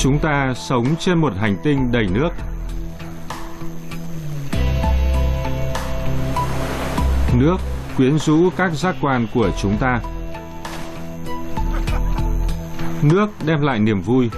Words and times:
Chúng 0.00 0.18
ta 0.18 0.54
sống 0.54 0.86
trên 0.98 1.18
một 1.18 1.32
hành 1.36 1.56
tinh 1.62 1.92
đầy 1.92 2.06
nước. 2.06 2.28
Nước 7.34 7.56
quyến 7.96 8.18
rũ 8.18 8.50
các 8.56 8.72
giác 8.72 8.96
quan 9.00 9.26
của 9.34 9.50
chúng 9.62 9.76
ta. 9.76 10.00
Nước 13.02 13.26
đem 13.46 13.60
lại 13.60 13.78
niềm 13.78 14.02
vui. 14.02 14.30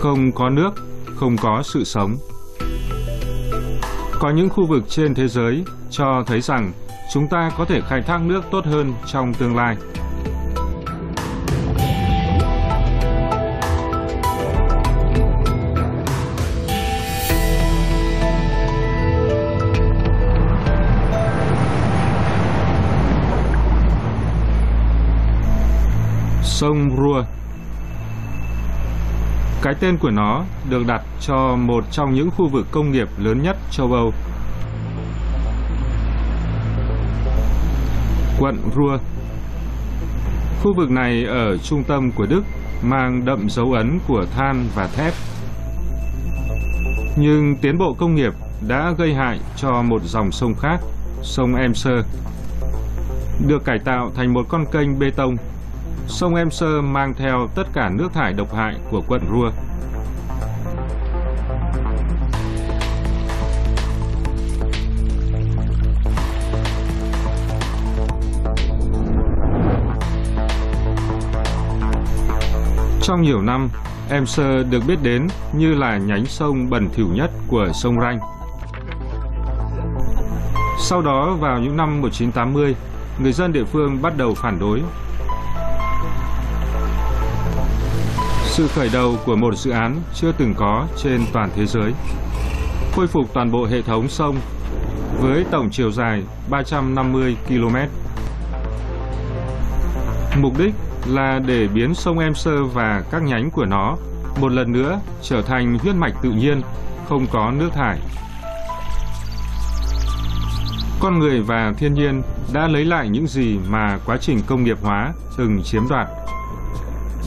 Không 0.00 0.32
có 0.32 0.50
nước, 0.50 0.70
không 1.16 1.36
có 1.36 1.62
sự 1.64 1.84
sống. 1.84 2.16
Có 4.20 4.30
những 4.30 4.48
khu 4.48 4.66
vực 4.66 4.84
trên 4.88 5.14
thế 5.14 5.28
giới 5.28 5.64
cho 5.90 6.24
thấy 6.26 6.40
rằng 6.40 6.72
chúng 7.12 7.28
ta 7.28 7.50
có 7.58 7.64
thể 7.64 7.80
khai 7.88 8.02
thác 8.02 8.20
nước 8.20 8.44
tốt 8.50 8.64
hơn 8.64 8.92
trong 9.06 9.34
tương 9.34 9.56
lai. 9.56 9.76
Sông 26.66 26.90
Rua 26.96 27.22
Cái 29.62 29.74
tên 29.80 29.98
của 29.98 30.10
nó 30.10 30.44
được 30.70 30.86
đặt 30.86 31.02
cho 31.20 31.56
một 31.56 31.84
trong 31.90 32.14
những 32.14 32.30
khu 32.30 32.48
vực 32.48 32.66
công 32.70 32.92
nghiệp 32.92 33.08
lớn 33.18 33.42
nhất 33.42 33.56
châu 33.70 33.92
Âu. 33.92 34.12
Quận 38.40 38.58
Rua 38.76 38.98
Khu 40.62 40.74
vực 40.74 40.90
này 40.90 41.24
ở 41.24 41.56
trung 41.56 41.84
tâm 41.84 42.12
của 42.12 42.26
Đức 42.26 42.42
mang 42.82 43.24
đậm 43.24 43.48
dấu 43.50 43.72
ấn 43.72 43.98
của 44.08 44.24
than 44.36 44.68
và 44.74 44.86
thép. 44.86 45.12
Nhưng 47.16 47.56
tiến 47.62 47.78
bộ 47.78 47.94
công 47.98 48.14
nghiệp 48.14 48.32
đã 48.68 48.94
gây 48.98 49.14
hại 49.14 49.40
cho 49.56 49.82
một 49.82 50.02
dòng 50.04 50.32
sông 50.32 50.54
khác, 50.54 50.80
sông 51.22 51.54
Emser, 51.54 52.04
được 53.48 53.64
cải 53.64 53.78
tạo 53.78 54.10
thành 54.16 54.32
một 54.32 54.46
con 54.48 54.64
kênh 54.72 54.98
bê 54.98 55.10
tông 55.10 55.36
sông 56.08 56.34
Emser 56.34 56.84
mang 56.84 57.14
theo 57.14 57.48
tất 57.54 57.66
cả 57.72 57.88
nước 57.88 58.12
thải 58.12 58.32
độc 58.32 58.54
hại 58.54 58.76
của 58.90 59.02
quận 59.08 59.20
Rua. 59.30 59.50
Trong 73.02 73.22
nhiều 73.22 73.42
năm, 73.42 73.68
Emser 74.10 74.66
được 74.70 74.82
biết 74.88 74.98
đến 75.02 75.28
như 75.52 75.74
là 75.74 75.96
nhánh 75.98 76.26
sông 76.26 76.70
bẩn 76.70 76.88
thỉu 76.94 77.06
nhất 77.14 77.30
của 77.48 77.68
sông 77.74 78.00
Ranh. 78.00 78.18
Sau 80.80 81.02
đó 81.02 81.36
vào 81.40 81.58
những 81.58 81.76
năm 81.76 82.00
1980, 82.00 82.76
người 83.18 83.32
dân 83.32 83.52
địa 83.52 83.64
phương 83.64 84.02
bắt 84.02 84.12
đầu 84.16 84.34
phản 84.34 84.58
đối 84.58 84.82
sự 88.56 88.68
khởi 88.68 88.90
đầu 88.92 89.16
của 89.26 89.36
một 89.36 89.54
dự 89.56 89.70
án 89.70 90.00
chưa 90.14 90.32
từng 90.32 90.54
có 90.54 90.86
trên 90.96 91.20
toàn 91.32 91.50
thế 91.56 91.66
giới. 91.66 91.92
Khôi 92.92 93.06
phục 93.06 93.34
toàn 93.34 93.50
bộ 93.50 93.66
hệ 93.66 93.82
thống 93.82 94.08
sông 94.08 94.36
với 95.20 95.44
tổng 95.50 95.68
chiều 95.70 95.90
dài 95.90 96.22
350 96.50 97.36
km. 97.48 97.76
Mục 100.42 100.58
đích 100.58 100.74
là 101.06 101.38
để 101.46 101.68
biến 101.74 101.94
sông 101.94 102.18
Em 102.18 102.34
Sơ 102.34 102.64
và 102.64 103.02
các 103.10 103.22
nhánh 103.22 103.50
của 103.50 103.64
nó 103.64 103.96
một 104.40 104.52
lần 104.52 104.72
nữa 104.72 105.00
trở 105.22 105.42
thành 105.42 105.78
huyết 105.78 105.94
mạch 105.94 106.14
tự 106.22 106.30
nhiên, 106.30 106.62
không 107.08 107.26
có 107.32 107.50
nước 107.50 107.68
thải. 107.72 107.98
Con 111.00 111.18
người 111.18 111.42
và 111.42 111.72
thiên 111.78 111.94
nhiên 111.94 112.22
đã 112.52 112.68
lấy 112.68 112.84
lại 112.84 113.08
những 113.08 113.26
gì 113.26 113.58
mà 113.68 113.98
quá 114.06 114.16
trình 114.20 114.38
công 114.46 114.64
nghiệp 114.64 114.78
hóa 114.82 115.12
từng 115.36 115.62
chiếm 115.62 115.82
đoạt 115.88 116.08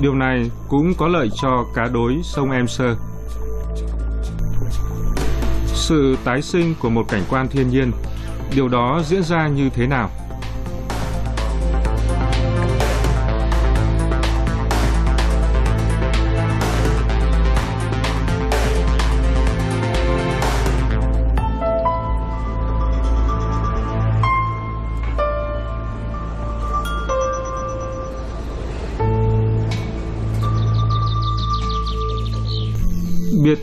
Điều 0.01 0.15
này 0.15 0.51
cũng 0.67 0.93
có 0.97 1.07
lợi 1.07 1.29
cho 1.41 1.65
cá 1.75 1.87
đối 1.93 2.19
sông 2.23 2.51
Em 2.51 2.67
Sơ. 2.67 2.95
Sự 5.65 6.17
tái 6.23 6.41
sinh 6.41 6.75
của 6.81 6.89
một 6.89 7.03
cảnh 7.09 7.23
quan 7.29 7.47
thiên 7.47 7.69
nhiên, 7.69 7.91
điều 8.55 8.67
đó 8.67 9.01
diễn 9.05 9.23
ra 9.23 9.47
như 9.47 9.69
thế 9.69 9.87
nào? 9.87 10.09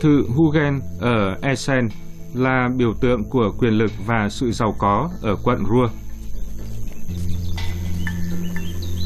Thự 0.01 0.25
Hugen 0.35 0.81
ở 0.99 1.37
Essen 1.41 1.89
là 2.33 2.69
biểu 2.77 2.93
tượng 2.93 3.23
của 3.29 3.51
quyền 3.59 3.73
lực 3.73 3.91
và 4.05 4.29
sự 4.29 4.51
giàu 4.51 4.75
có 4.79 5.09
ở 5.21 5.35
quận 5.43 5.65
Ruhr. 5.65 5.91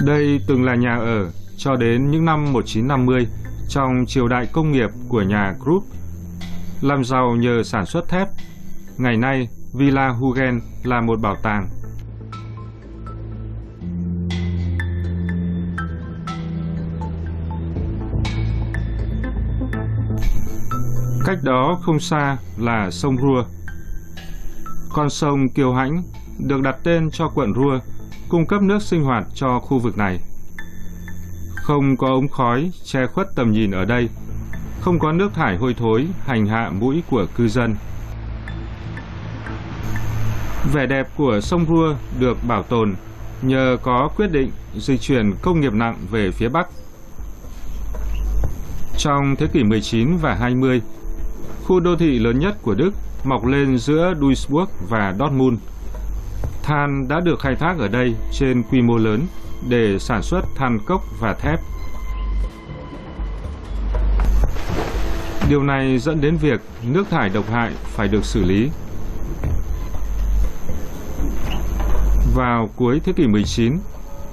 Đây 0.05 0.41
từng 0.47 0.63
là 0.63 0.75
nhà 0.75 0.95
ở 0.95 1.31
cho 1.57 1.75
đến 1.75 2.11
những 2.11 2.25
năm 2.25 2.53
1950 2.53 3.27
trong 3.69 4.05
triều 4.07 4.27
đại 4.27 4.45
công 4.45 4.71
nghiệp 4.71 4.89
của 5.09 5.21
nhà 5.21 5.55
Krupp, 5.63 5.87
làm 6.81 7.03
giàu 7.03 7.35
nhờ 7.35 7.63
sản 7.63 7.85
xuất 7.85 8.09
thép. 8.09 8.27
Ngày 8.97 9.17
nay, 9.17 9.49
Villa 9.73 10.09
Hugen 10.09 10.61
là 10.83 11.01
một 11.01 11.19
bảo 11.21 11.35
tàng 11.43 11.69
Cách 21.25 21.37
đó 21.43 21.79
không 21.81 21.99
xa 21.99 22.37
là 22.57 22.91
sông 22.91 23.17
Rua. 23.17 23.43
Con 24.93 25.09
sông 25.09 25.49
Kiều 25.49 25.73
Hãnh 25.73 26.03
được 26.39 26.61
đặt 26.61 26.75
tên 26.83 27.11
cho 27.11 27.27
quận 27.35 27.53
Rua, 27.53 27.79
cung 28.29 28.47
cấp 28.47 28.61
nước 28.61 28.81
sinh 28.81 29.03
hoạt 29.03 29.27
cho 29.33 29.59
khu 29.59 29.79
vực 29.79 29.97
này. 29.97 30.19
Không 31.55 31.97
có 31.97 32.07
ống 32.07 32.27
khói 32.27 32.71
che 32.83 33.05
khuất 33.07 33.27
tầm 33.35 33.51
nhìn 33.51 33.71
ở 33.71 33.85
đây, 33.85 34.09
không 34.81 34.99
có 34.99 35.11
nước 35.11 35.33
thải 35.33 35.57
hôi 35.57 35.73
thối 35.73 36.07
hành 36.25 36.45
hạ 36.45 36.69
mũi 36.69 37.03
của 37.09 37.25
cư 37.35 37.47
dân. 37.47 37.75
Vẻ 40.73 40.85
đẹp 40.85 41.07
của 41.17 41.39
sông 41.41 41.65
Rua 41.65 41.95
được 42.19 42.37
bảo 42.47 42.63
tồn 42.63 42.95
nhờ 43.41 43.77
có 43.83 44.09
quyết 44.17 44.31
định 44.31 44.51
di 44.75 44.97
chuyển 44.97 45.33
công 45.41 45.59
nghiệp 45.59 45.73
nặng 45.73 45.97
về 46.11 46.31
phía 46.31 46.49
Bắc. 46.49 46.67
Trong 48.97 49.35
thế 49.35 49.47
kỷ 49.47 49.63
19 49.63 50.17
và 50.17 50.35
20, 50.35 50.81
khu 51.63 51.79
đô 51.79 51.95
thị 51.95 52.19
lớn 52.19 52.39
nhất 52.39 52.57
của 52.61 52.73
Đức 52.73 52.93
mọc 53.23 53.45
lên 53.45 53.77
giữa 53.77 54.13
Duisburg 54.21 54.69
và 54.89 55.15
Dortmund. 55.19 55.59
Than 56.63 57.07
đã 57.07 57.19
được 57.19 57.39
khai 57.39 57.55
thác 57.55 57.79
ở 57.79 57.87
đây 57.87 58.15
trên 58.31 58.63
quy 58.63 58.81
mô 58.81 58.97
lớn 58.97 59.21
để 59.69 59.99
sản 59.99 60.21
xuất 60.21 60.41
than 60.55 60.79
cốc 60.85 61.01
và 61.19 61.33
thép. 61.33 61.59
Điều 65.49 65.63
này 65.63 65.97
dẫn 65.97 66.21
đến 66.21 66.37
việc 66.37 66.61
nước 66.83 67.09
thải 67.09 67.29
độc 67.29 67.49
hại 67.51 67.71
phải 67.83 68.07
được 68.07 68.25
xử 68.25 68.43
lý. 68.43 68.69
Vào 72.35 72.69
cuối 72.75 73.01
thế 73.03 73.13
kỷ 73.13 73.27
19, 73.27 73.77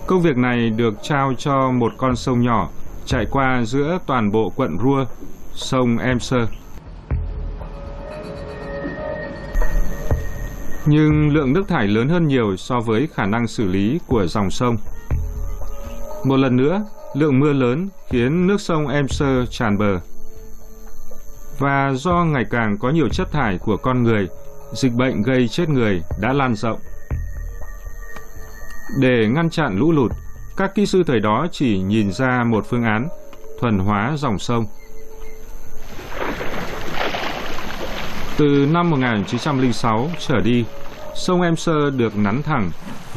công 0.06 0.22
việc 0.22 0.36
này 0.36 0.70
được 0.70 0.94
trao 1.02 1.32
cho 1.38 1.70
một 1.70 1.92
con 1.98 2.16
sông 2.16 2.42
nhỏ 2.42 2.68
chạy 3.06 3.26
qua 3.30 3.62
giữa 3.64 3.98
toàn 4.06 4.32
bộ 4.32 4.52
quận 4.56 4.78
Ruhr, 4.82 5.08
sông 5.54 5.98
Emser. 5.98 6.48
Nhưng 10.88 11.34
lượng 11.34 11.52
nước 11.52 11.68
thải 11.68 11.88
lớn 11.88 12.08
hơn 12.08 12.28
nhiều 12.28 12.56
so 12.56 12.80
với 12.80 13.08
khả 13.14 13.26
năng 13.26 13.46
xử 13.46 13.66
lý 13.66 13.98
của 14.06 14.26
dòng 14.26 14.50
sông. 14.50 14.76
Một 16.24 16.36
lần 16.36 16.56
nữa, 16.56 16.84
lượng 17.14 17.40
mưa 17.40 17.52
lớn 17.52 17.88
khiến 18.10 18.46
nước 18.46 18.60
sông 18.60 18.88
Emser 18.88 19.48
tràn 19.50 19.78
bờ. 19.78 20.00
Và 21.58 21.92
do 21.94 22.24
ngày 22.24 22.44
càng 22.50 22.78
có 22.78 22.90
nhiều 22.90 23.08
chất 23.08 23.32
thải 23.32 23.58
của 23.58 23.76
con 23.76 24.02
người, 24.02 24.28
dịch 24.72 24.92
bệnh 24.94 25.22
gây 25.22 25.48
chết 25.48 25.68
người 25.68 26.02
đã 26.20 26.32
lan 26.32 26.54
rộng. 26.54 26.78
Để 29.00 29.28
ngăn 29.28 29.50
chặn 29.50 29.78
lũ 29.78 29.92
lụt, 29.92 30.12
các 30.56 30.74
kỹ 30.74 30.86
sư 30.86 31.02
thời 31.06 31.20
đó 31.20 31.46
chỉ 31.52 31.78
nhìn 31.78 32.12
ra 32.12 32.44
một 32.44 32.66
phương 32.68 32.84
án, 32.84 33.08
thuần 33.60 33.78
hóa 33.78 34.14
dòng 34.16 34.38
sông. 34.38 34.66
Từ 38.38 38.66
năm 38.70 38.90
1906 38.90 40.10
trở 40.18 40.40
đi, 40.40 40.64
sông 41.14 41.42
Em 41.42 41.56
Sơ 41.56 41.90
được 41.90 42.16
nắn 42.16 42.42
thẳng 42.42 42.70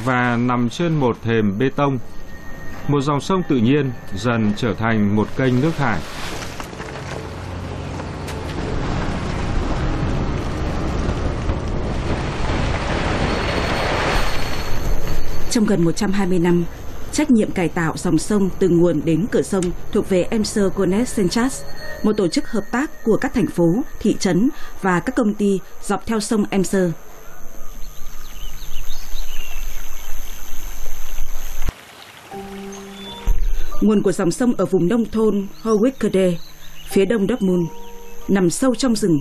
và 0.06 0.38
nằm 0.38 0.70
trên 0.70 0.96
một 0.96 1.18
thềm 1.24 1.58
bê 1.58 1.70
tông. 1.76 2.00
một 2.88 3.02
dòng 3.02 3.22
sông 3.22 3.42
tự 3.50 3.58
nhiên 3.58 3.92
dần 4.16 4.54
trở 4.58 4.74
thành 4.74 5.16
một 5.16 5.28
kênh 5.38 5.62
nước 5.62 5.72
thải. 5.78 6.00
Trong 15.50 15.66
gần 15.66 15.84
120 15.84 16.40
năm, 16.40 16.64
trách 17.12 17.32
nhiệm 17.32 17.52
cải 17.52 17.70
tạo 17.70 17.94
dòng 17.98 18.18
sông 18.18 18.50
từ 18.60 18.70
nguồn 18.70 19.02
đến 19.06 19.26
cửa 19.32 19.42
sông 19.42 19.64
thuộc 19.92 20.10
về 20.10 20.24
Emser 20.24 20.66
Gonet 20.76 21.08
Senchas, 21.08 21.64
một 22.04 22.14
tổ 22.18 22.28
chức 22.28 22.48
hợp 22.48 22.64
tác 22.72 23.04
của 23.04 23.18
các 23.22 23.34
thành 23.34 23.48
phố, 23.48 23.66
thị 24.00 24.16
trấn 24.20 24.50
và 24.82 25.00
các 25.00 25.16
công 25.16 25.34
ty 25.34 25.60
dọc 25.82 26.06
theo 26.06 26.20
sông 26.20 26.44
Emser. 26.50 26.92
Nguồn 33.82 34.04
của 34.04 34.12
dòng 34.12 34.32
sông 34.32 34.54
ở 34.58 34.66
vùng 34.66 34.88
nông 34.88 35.06
thôn 35.06 35.48
Howickerde, 35.64 36.36
phía 36.92 37.06
đông 37.06 37.28
Dortmund, 37.28 37.68
nằm 38.28 38.50
sâu 38.50 38.76
trong 38.76 38.96
rừng. 38.96 39.20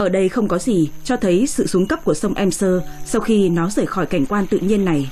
Ở 0.00 0.08
đây 0.08 0.28
không 0.28 0.48
có 0.48 0.58
gì 0.58 0.90
cho 1.04 1.16
thấy 1.16 1.46
sự 1.46 1.66
xuống 1.66 1.86
cấp 1.86 2.04
của 2.04 2.14
sông 2.14 2.34
Emser 2.34 2.74
sau 3.04 3.20
khi 3.20 3.48
nó 3.48 3.70
rời 3.70 3.86
khỏi 3.86 4.06
cảnh 4.06 4.26
quan 4.26 4.46
tự 4.46 4.58
nhiên 4.58 4.84
này. 4.84 5.10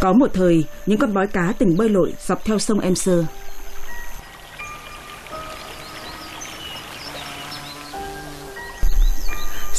Có 0.00 0.12
một 0.12 0.30
thời, 0.34 0.64
những 0.86 0.98
con 0.98 1.14
bói 1.14 1.26
cá 1.26 1.54
từng 1.58 1.76
bơi 1.76 1.88
lội 1.88 2.12
dọc 2.26 2.44
theo 2.44 2.58
sông 2.58 2.80
Emser. 2.80 3.24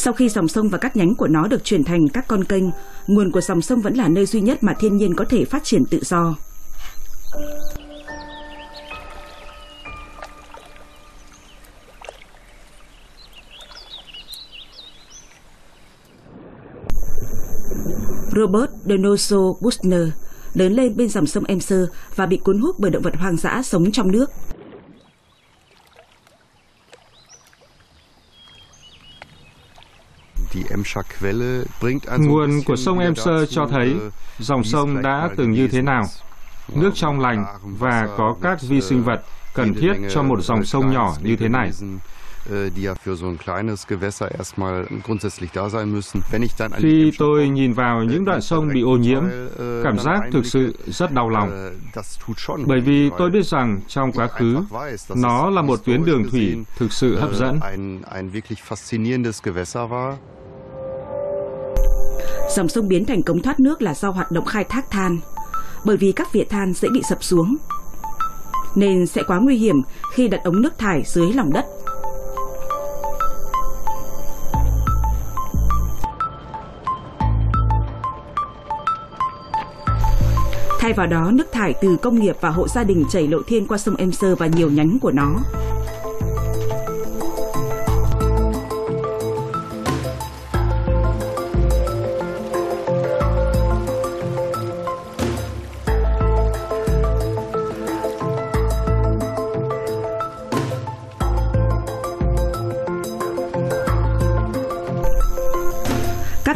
Sau 0.04 0.14
khi 0.14 0.30
dòng 0.30 0.48
sông 0.48 0.70
và 0.70 0.78
các 0.78 0.96
nhánh 0.96 1.16
của 1.16 1.28
nó 1.28 1.48
được 1.48 1.64
chuyển 1.64 1.84
thành 1.84 2.08
các 2.14 2.28
con 2.28 2.44
kênh, 2.44 2.64
nguồn 3.08 3.32
của 3.32 3.42
dòng 3.42 3.62
sông 3.62 3.82
vẫn 3.82 3.94
là 3.94 4.08
nơi 4.08 4.26
duy 4.26 4.42
nhất 4.42 4.64
mà 4.64 4.74
thiên 4.80 4.98
nhiên 4.98 5.16
có 5.16 5.26
thể 5.30 5.46
phát 5.46 5.64
triển 5.64 5.86
tự 5.86 6.00
do. 6.02 6.36
Robert 18.36 18.72
Donoso 18.86 19.38
Buchner 19.62 20.08
lớn 20.54 20.74
lên 20.74 20.98
bên 20.98 21.10
dòng 21.10 21.26
sông 21.26 21.44
Emser 21.48 21.84
và 22.16 22.26
bị 22.26 22.38
cuốn 22.38 22.60
hút 22.60 22.76
bởi 22.80 22.92
động 22.92 23.04
vật 23.04 23.16
hoang 23.16 23.38
dã 23.38 23.62
sống 23.64 23.92
trong 23.92 24.12
nước. 24.12 24.32
Nguồn 32.18 32.62
của 32.66 32.76
sông 32.76 33.00
Emser 33.00 33.50
cho 33.50 33.68
thấy 33.68 33.96
dòng 34.40 34.64
sông 34.64 35.02
đã 35.02 35.30
từng 35.38 35.52
như 35.52 35.68
thế 35.68 35.82
nào. 35.82 36.04
Nước 36.76 36.92
trong 36.96 37.20
lành 37.20 37.46
và 37.64 38.08
có 38.18 38.36
các 38.42 38.62
vi 38.62 38.82
sinh 38.82 39.04
vật 39.04 39.22
cần 39.54 39.74
thiết 39.74 39.94
cho 40.10 40.24
một 40.24 40.44
dòng 40.44 40.64
sông 40.64 40.92
nhỏ 40.92 41.16
như 41.24 41.36
thế 41.36 41.50
này. 41.50 41.72
Khi 46.78 47.12
tôi 47.18 47.50
nhìn 47.50 47.74
vào 47.74 48.04
những 48.04 48.26
đoạn 48.26 48.42
sông 48.42 48.68
bị 48.74 48.82
ô 48.82 48.98
nhiễm, 48.98 49.24
cảm 49.84 50.00
giác 50.00 50.20
thực 50.32 50.46
sự 50.46 50.76
rất 50.88 51.12
đau 51.12 51.30
lòng. 51.30 51.72
Bởi 52.66 52.80
vì 52.82 53.10
tôi 53.18 53.30
biết 53.30 53.46
rằng 53.46 53.82
trong 53.88 54.12
quá 54.12 54.28
khứ, 54.28 54.58
nó 55.16 55.50
là 55.50 55.62
một 55.62 55.86
tuyến 55.86 56.06
đường 56.06 56.30
thủy 56.32 56.58
thực 56.78 56.94
sự 56.94 57.20
hấp 57.20 57.34
dẫn. 57.34 57.60
Dòng 62.56 62.70
sông 62.70 62.88
biến 62.88 63.06
thành 63.06 63.24
cống 63.24 63.42
thoát 63.42 63.60
nước 63.60 63.82
là 63.82 63.94
do 63.94 64.10
hoạt 64.10 64.32
động 64.32 64.46
khai 64.46 64.64
thác 64.64 64.90
than, 64.92 65.18
bởi 65.86 65.98
vì 65.98 66.12
các 66.12 66.34
vỉa 66.34 66.44
than 66.44 66.74
dễ 66.74 66.90
bị 66.94 67.02
sập 67.10 67.24
xuống, 67.24 67.56
nên 68.76 69.08
sẽ 69.08 69.24
quá 69.24 69.40
nguy 69.40 69.58
hiểm 69.58 69.76
khi 70.14 70.28
đặt 70.28 70.42
ống 70.44 70.62
nước 70.62 70.78
thải 70.78 71.04
dưới 71.06 71.34
lòng 71.34 71.54
đất. 71.54 71.66
Thay 80.80 80.94
vào 80.94 81.08
đó, 81.08 81.32
nước 81.34 81.52
thải 81.52 81.74
từ 81.82 81.98
công 82.02 82.20
nghiệp 82.20 82.36
và 82.42 82.50
hộ 82.50 82.68
gia 82.68 82.84
đình 82.84 83.06
chảy 83.10 83.28
lộ 83.28 83.38
thiên 83.48 83.68
qua 83.68 83.78
sông 83.78 83.96
Emser 83.96 84.38
và 84.38 84.48
nhiều 84.48 84.70
nhánh 84.70 85.00
của 85.00 85.12
nó. 85.12 85.36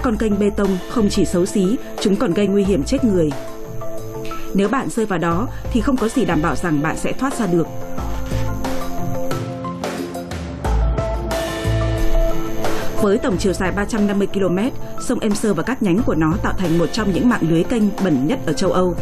Con 0.06 0.18
kênh 0.18 0.40
bê 0.40 0.50
tông 0.50 0.78
không 0.90 1.10
chỉ 1.10 1.26
xấu 1.26 1.46
xí, 1.46 1.78
chúng 2.00 2.16
còn 2.16 2.34
gây 2.34 2.48
nguy 2.48 2.64
hiểm 2.64 2.84
chết 2.84 3.04
người. 3.04 3.30
Nếu 4.54 4.70
bạn 4.70 4.90
rơi 4.90 5.06
vào 5.06 5.20
đó 5.20 5.48
thì 5.72 5.82
không 5.82 5.98
có 5.98 6.10
gì 6.10 6.26
đảm 6.26 6.42
bảo 6.42 6.56
rằng 6.56 6.82
bạn 6.82 6.98
sẽ 6.98 7.12
thoát 7.12 7.34
ra 7.34 7.48
được. 7.48 7.68
Với 13.02 13.18
tổng 13.18 13.38
chiều 13.40 13.54
dài 13.54 13.72
350 13.72 14.28
km, 14.28 14.58
sông 15.02 15.20
Emser 15.20 15.56
và 15.56 15.64
các 15.64 15.84
nhánh 15.84 16.00
của 16.06 16.16
nó 16.16 16.34
tạo 16.44 16.54
thành 16.58 16.78
một 16.78 16.88
trong 16.92 17.14
những 17.14 17.30
mạng 17.30 17.44
lưới 17.50 17.64
kênh 17.64 17.84
bẩn 18.04 18.28
nhất 18.28 18.40
ở 18.46 18.54
châu 18.54 18.72
Âu. 18.72 18.96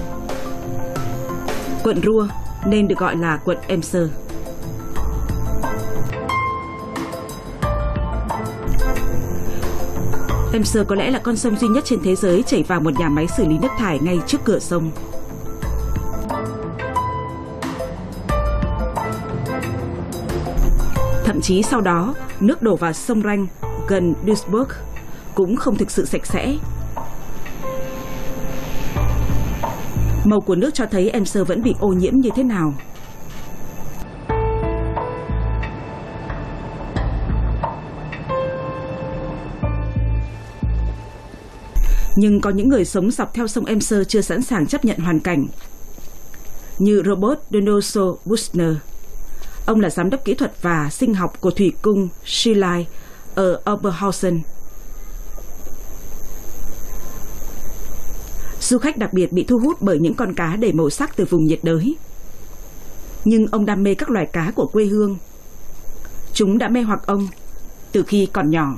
Quận 1.83 2.01
Rua 2.03 2.27
nên 2.65 2.87
được 2.87 2.97
gọi 2.97 3.15
là 3.15 3.39
quận 3.45 3.57
Emser. 3.67 4.22
Emser 10.53 10.87
có 10.87 10.95
lẽ 10.95 11.11
là 11.11 11.19
con 11.19 11.37
sông 11.37 11.55
duy 11.55 11.67
nhất 11.67 11.85
trên 11.85 11.99
thế 12.03 12.15
giới 12.15 12.43
chảy 12.43 12.63
vào 12.63 12.79
một 12.79 12.99
nhà 12.99 13.09
máy 13.09 13.27
xử 13.37 13.45
lý 13.45 13.57
nước 13.57 13.67
thải 13.77 13.99
ngay 13.99 14.19
trước 14.27 14.37
cửa 14.43 14.59
sông. 14.59 14.91
Thậm 21.25 21.41
chí 21.41 21.63
sau 21.63 21.81
đó, 21.81 22.13
nước 22.39 22.61
đổ 22.61 22.75
vào 22.75 22.93
sông 22.93 23.21
Ranh 23.21 23.47
gần 23.87 24.13
Duisburg 24.27 24.69
cũng 25.35 25.55
không 25.55 25.75
thực 25.75 25.91
sự 25.91 26.05
sạch 26.05 26.25
sẽ. 26.25 26.55
Màu 30.25 30.41
của 30.41 30.55
nước 30.55 30.73
cho 30.73 30.85
thấy 30.85 31.09
Emser 31.09 31.47
vẫn 31.47 31.63
bị 31.63 31.75
ô 31.79 31.87
nhiễm 31.87 32.17
như 32.17 32.29
thế 32.35 32.43
nào. 32.43 32.73
Nhưng 42.15 42.41
có 42.41 42.49
những 42.49 42.69
người 42.69 42.85
sống 42.85 43.11
dọc 43.11 43.33
theo 43.33 43.47
sông 43.47 43.65
Emser 43.65 44.07
chưa 44.07 44.21
sẵn 44.21 44.41
sàng 44.41 44.67
chấp 44.67 44.85
nhận 44.85 44.97
hoàn 44.97 45.19
cảnh. 45.19 45.47
Như 46.79 47.01
Robert 47.05 47.39
Donoso 47.51 48.01
Buchner. 48.25 48.75
Ông 49.65 49.79
là 49.79 49.89
giám 49.89 50.09
đốc 50.09 50.25
kỹ 50.25 50.33
thuật 50.33 50.61
và 50.61 50.89
sinh 50.89 51.13
học 51.13 51.41
của 51.41 51.51
thủy 51.51 51.73
cung 51.81 52.09
Schilai 52.25 52.87
ở 53.35 53.61
Oberhausen. 53.71 54.41
Du 58.59 58.77
khách 58.77 58.97
đặc 58.97 59.13
biệt 59.13 59.31
bị 59.31 59.43
thu 59.43 59.59
hút 59.59 59.81
bởi 59.81 59.99
những 59.99 60.13
con 60.13 60.33
cá 60.33 60.55
đầy 60.55 60.73
màu 60.73 60.89
sắc 60.89 61.15
từ 61.15 61.25
vùng 61.25 61.43
nhiệt 61.43 61.59
đới. 61.63 61.95
Nhưng 63.25 63.45
ông 63.51 63.65
đam 63.65 63.83
mê 63.83 63.95
các 63.95 64.09
loài 64.09 64.25
cá 64.33 64.51
của 64.55 64.67
quê 64.67 64.85
hương. 64.85 65.17
Chúng 66.33 66.57
đã 66.57 66.69
mê 66.69 66.81
hoặc 66.81 66.99
ông 67.05 67.27
từ 67.91 68.03
khi 68.03 68.27
còn 68.33 68.49
nhỏ. 68.49 68.75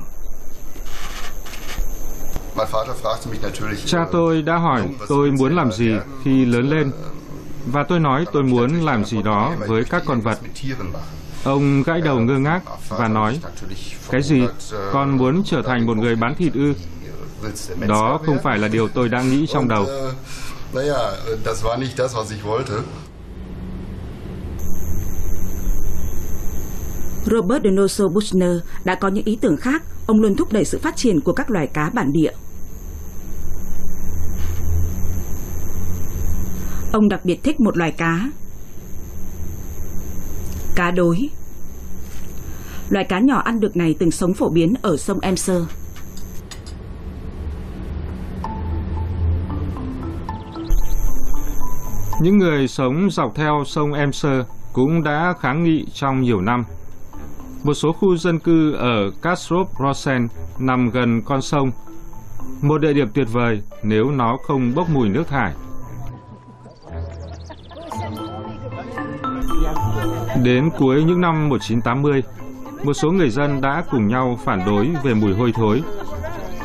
Cha 3.86 3.98
tôi 4.12 4.42
đã 4.42 4.56
hỏi 4.56 4.88
tôi 5.08 5.30
muốn 5.30 5.56
làm 5.56 5.72
gì 5.72 5.90
khi 6.24 6.44
lớn 6.44 6.68
lên 6.68 6.90
và 7.66 7.84
tôi 7.88 8.00
nói 8.00 8.24
tôi 8.32 8.42
muốn 8.42 8.84
làm 8.84 9.04
gì 9.04 9.22
đó 9.22 9.52
với 9.66 9.84
các 9.84 10.02
con 10.06 10.20
vật. 10.20 10.38
Ông 11.44 11.82
gãi 11.82 12.00
đầu 12.00 12.18
ngơ 12.20 12.38
ngác 12.38 12.62
và 12.88 13.08
nói, 13.08 13.40
cái 14.10 14.22
gì, 14.22 14.42
con 14.92 15.16
muốn 15.16 15.42
trở 15.44 15.62
thành 15.66 15.86
một 15.86 15.96
người 15.96 16.16
bán 16.16 16.34
thịt 16.34 16.54
ư? 16.54 16.72
Đó 17.88 18.18
không 18.26 18.38
phải 18.42 18.58
là 18.58 18.68
điều 18.68 18.88
tôi 18.88 19.08
đang 19.08 19.30
nghĩ 19.30 19.46
trong 19.46 19.68
đầu. 19.68 19.86
Robert 27.24 27.64
Donoso 27.64 28.04
Buchner 28.14 28.56
đã 28.84 28.94
có 28.94 29.08
những 29.08 29.24
ý 29.24 29.38
tưởng 29.40 29.56
khác, 29.56 29.82
ông 30.06 30.20
luôn 30.20 30.36
thúc 30.36 30.52
đẩy 30.52 30.64
sự 30.64 30.78
phát 30.82 30.96
triển 30.96 31.20
của 31.20 31.32
các 31.32 31.50
loài 31.50 31.66
cá 31.74 31.90
bản 31.94 32.12
địa. 32.12 32.30
Ông 36.96 37.08
đặc 37.08 37.20
biệt 37.24 37.42
thích 37.42 37.60
một 37.60 37.76
loài 37.76 37.92
cá. 37.92 38.30
Cá 40.76 40.90
đối. 40.90 41.30
Loài 42.88 43.04
cá 43.08 43.18
nhỏ 43.18 43.42
ăn 43.44 43.60
được 43.60 43.76
này 43.76 43.94
từng 43.98 44.10
sống 44.10 44.34
phổ 44.34 44.48
biến 44.48 44.74
ở 44.82 44.96
sông 44.96 45.20
Emser. 45.20 45.62
Những 52.20 52.38
người 52.38 52.68
sống 52.68 53.10
dọc 53.10 53.34
theo 53.34 53.62
sông 53.66 53.92
Emser 53.92 54.42
cũng 54.72 55.02
đã 55.02 55.34
kháng 55.40 55.64
nghị 55.64 55.84
trong 55.94 56.20
nhiều 56.20 56.40
năm. 56.40 56.64
Một 57.64 57.74
số 57.74 57.92
khu 57.92 58.16
dân 58.16 58.38
cư 58.38 58.72
ở 58.72 59.10
Kastrop 59.22 59.68
Rosen 59.80 60.28
nằm 60.58 60.90
gần 60.90 61.22
con 61.24 61.42
sông. 61.42 61.70
Một 62.62 62.78
địa 62.78 62.92
điểm 62.92 63.08
tuyệt 63.14 63.28
vời 63.32 63.62
nếu 63.82 64.04
nó 64.10 64.36
không 64.46 64.74
bốc 64.74 64.90
mùi 64.90 65.08
nước 65.08 65.28
thải. 65.28 65.54
Đến 70.42 70.70
cuối 70.78 71.04
những 71.04 71.20
năm 71.20 71.48
1980, 71.48 72.22
một 72.84 72.92
số 72.92 73.10
người 73.10 73.30
dân 73.30 73.60
đã 73.60 73.84
cùng 73.90 74.08
nhau 74.08 74.38
phản 74.44 74.60
đối 74.66 74.90
về 75.04 75.14
mùi 75.14 75.34
hôi 75.34 75.52
thối. 75.54 75.82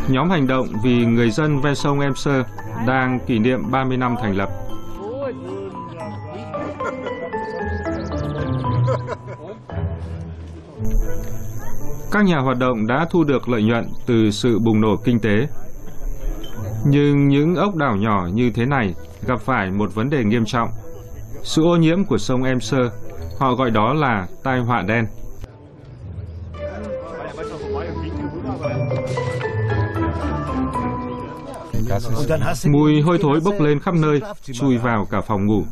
Nhóm 0.09 0.29
hành 0.29 0.47
động 0.47 0.67
vì 0.83 1.05
người 1.05 1.31
dân 1.31 1.61
ven 1.61 1.75
sông 1.75 1.99
Emser 1.99 2.45
đang 2.87 3.19
kỷ 3.27 3.39
niệm 3.39 3.71
30 3.71 3.97
năm 3.97 4.15
thành 4.21 4.35
lập. 4.35 4.49
Các 12.11 12.25
nhà 12.25 12.37
hoạt 12.37 12.57
động 12.57 12.87
đã 12.87 13.05
thu 13.11 13.23
được 13.23 13.49
lợi 13.49 13.63
nhuận 13.63 13.85
từ 14.05 14.31
sự 14.31 14.59
bùng 14.59 14.81
nổ 14.81 14.95
kinh 15.03 15.19
tế. 15.19 15.47
Nhưng 16.85 17.27
những 17.27 17.55
ốc 17.55 17.75
đảo 17.75 17.95
nhỏ 17.95 18.27
như 18.33 18.51
thế 18.55 18.65
này 18.65 18.95
gặp 19.27 19.41
phải 19.41 19.71
một 19.71 19.95
vấn 19.95 20.09
đề 20.09 20.23
nghiêm 20.23 20.45
trọng. 20.45 20.69
Sự 21.43 21.63
ô 21.63 21.75
nhiễm 21.75 22.05
của 22.05 22.17
sông 22.17 22.43
Emser, 22.43 22.85
họ 23.41 23.55
gọi 23.55 23.71
đó 23.71 23.93
là 23.93 24.27
tai 24.43 24.60
họa 24.60 24.81
đen. 24.81 25.05
Mùi 32.65 33.01
hôi 33.01 33.17
thối 33.21 33.39
bốc 33.45 33.60
lên 33.60 33.79
khắp 33.79 33.93
nơi, 33.93 34.21
chui 34.53 34.77
vào 34.77 35.07
cả 35.12 35.21
phòng 35.21 35.45
ngủ. 35.45 35.63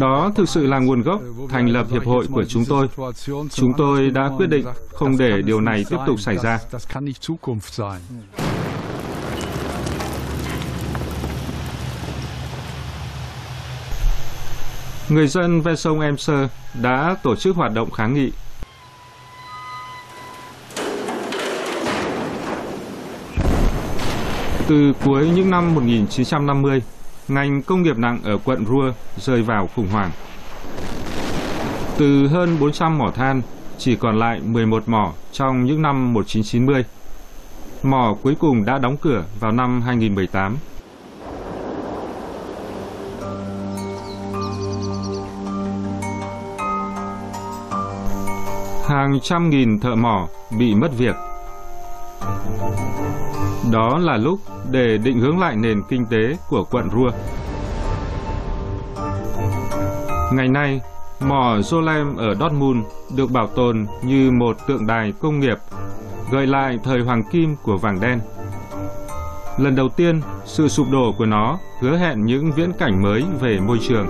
Đó 0.00 0.32
thực 0.36 0.48
sự 0.48 0.66
là 0.66 0.78
nguồn 0.78 1.02
gốc 1.02 1.20
thành 1.48 1.68
lập 1.68 1.86
hiệp 1.90 2.06
hội 2.06 2.26
của 2.32 2.44
chúng 2.44 2.64
tôi. 2.68 2.88
Chúng 3.50 3.72
tôi 3.76 4.10
đã 4.10 4.30
quyết 4.36 4.46
định 4.46 4.66
không 4.92 5.18
để 5.18 5.42
điều 5.44 5.60
này 5.60 5.84
tiếp 5.90 5.98
tục 6.06 6.20
xảy 6.20 6.36
ra. 6.36 6.58
Người 15.08 15.28
dân 15.28 15.60
ven 15.60 15.76
sông 15.76 16.00
Emser 16.00 16.50
đã 16.82 17.16
tổ 17.22 17.36
chức 17.36 17.56
hoạt 17.56 17.72
động 17.74 17.90
kháng 17.90 18.14
nghị 18.14 18.30
Từ 24.68 24.92
cuối 25.04 25.28
những 25.34 25.50
năm 25.50 25.74
1950, 25.74 26.82
ngành 27.28 27.62
công 27.62 27.82
nghiệp 27.82 27.98
nặng 27.98 28.20
ở 28.24 28.38
quận 28.44 28.66
Rua 28.66 28.92
rơi 29.16 29.42
vào 29.42 29.68
khủng 29.76 29.88
hoảng. 29.88 30.10
Từ 31.98 32.26
hơn 32.26 32.56
400 32.60 32.98
mỏ 32.98 33.10
than, 33.14 33.42
chỉ 33.78 33.96
còn 33.96 34.18
lại 34.18 34.40
11 34.40 34.88
mỏ 34.88 35.12
trong 35.32 35.64
những 35.64 35.82
năm 35.82 36.12
1990. 36.12 36.84
Mỏ 37.82 38.14
cuối 38.22 38.34
cùng 38.40 38.64
đã 38.64 38.78
đóng 38.78 38.96
cửa 38.96 39.24
vào 39.40 39.52
năm 39.52 39.82
2018. 39.82 40.56
Hàng 48.88 49.18
trăm 49.22 49.50
nghìn 49.50 49.80
thợ 49.80 49.94
mỏ 49.94 50.28
bị 50.58 50.74
mất 50.74 50.88
việc 50.98 51.16
đó 53.72 53.98
là 53.98 54.16
lúc 54.16 54.38
để 54.70 54.98
định 54.98 55.20
hướng 55.20 55.38
lại 55.38 55.56
nền 55.56 55.82
kinh 55.88 56.06
tế 56.06 56.36
của 56.48 56.64
quận 56.64 56.90
Rua. 56.92 57.10
Ngày 60.32 60.48
nay, 60.48 60.80
mỏ 61.20 61.56
Jolem 61.56 62.16
ở 62.16 62.34
Dortmund 62.34 62.78
được 63.16 63.30
bảo 63.30 63.46
tồn 63.46 63.86
như 64.02 64.30
một 64.30 64.56
tượng 64.66 64.86
đài 64.86 65.12
công 65.20 65.40
nghiệp, 65.40 65.58
gợi 66.30 66.46
lại 66.46 66.78
thời 66.84 67.00
hoàng 67.00 67.22
kim 67.32 67.56
của 67.62 67.76
vàng 67.76 68.00
đen. 68.00 68.20
Lần 69.58 69.76
đầu 69.76 69.88
tiên, 69.88 70.20
sự 70.44 70.68
sụp 70.68 70.86
đổ 70.90 71.14
của 71.18 71.26
nó 71.26 71.58
hứa 71.80 71.96
hẹn 71.96 72.24
những 72.24 72.52
viễn 72.52 72.72
cảnh 72.72 73.02
mới 73.02 73.24
về 73.40 73.60
môi 73.60 73.78
trường. 73.88 74.06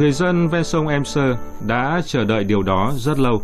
Người 0.00 0.12
dân 0.12 0.48
ven 0.48 0.64
sông 0.64 0.88
Emser 0.88 1.36
đã 1.66 2.00
chờ 2.06 2.24
đợi 2.24 2.44
điều 2.44 2.62
đó 2.62 2.92
rất 2.96 3.18
lâu. 3.18 3.42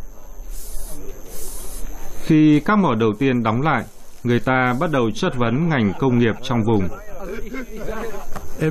Khi 2.23 2.61
các 2.61 2.79
mỏ 2.79 2.95
đầu 2.95 3.13
tiên 3.19 3.43
đóng 3.43 3.63
lại, 3.63 3.85
người 4.25 4.41
ta 4.41 4.75
bắt 4.81 4.91
đầu 4.93 5.11
chất 5.15 5.37
vấn 5.37 5.69
ngành 5.69 5.93
công 5.99 6.19
nghiệp 6.19 6.35
trong 6.43 6.65
vùng. 6.65 6.89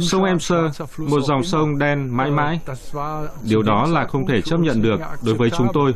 Sông 0.01 0.23
Emser, 0.23 0.81
một 0.97 1.19
dòng 1.21 1.43
sông 1.43 1.77
đen 1.77 2.17
mãi 2.17 2.31
mãi. 2.31 2.59
Điều 3.49 3.61
đó 3.61 3.87
là 3.89 4.05
không 4.05 4.27
thể 4.27 4.41
chấp 4.41 4.59
nhận 4.59 4.81
được 4.81 4.99
đối 5.25 5.35
với 5.35 5.49
chúng 5.49 5.67
tôi, 5.73 5.93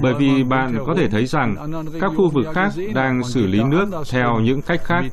bởi 0.00 0.14
vì 0.14 0.44
bạn 0.44 0.78
có 0.86 0.94
thể 0.96 1.08
thấy 1.08 1.26
rằng 1.26 1.56
các 2.00 2.12
khu 2.16 2.30
vực 2.30 2.46
khác 2.54 2.72
đang 2.94 3.22
xử 3.22 3.46
lý 3.46 3.62
nước 3.62 3.86
theo 4.10 4.40
những 4.40 4.62
cách 4.62 4.80
khác. 4.84 5.04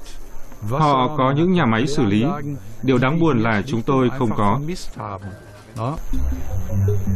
Họ 0.69 1.15
có 1.17 1.33
những 1.37 1.51
nhà 1.51 1.65
máy 1.65 1.87
xử 1.87 2.05
lý. 2.05 2.25
Điều 2.83 2.97
đáng 2.97 3.19
buồn 3.19 3.39
là 3.39 3.61
chúng 3.65 3.81
tôi 3.81 4.09
không 4.17 4.29
có. 4.37 4.59
Đó. 5.77 5.97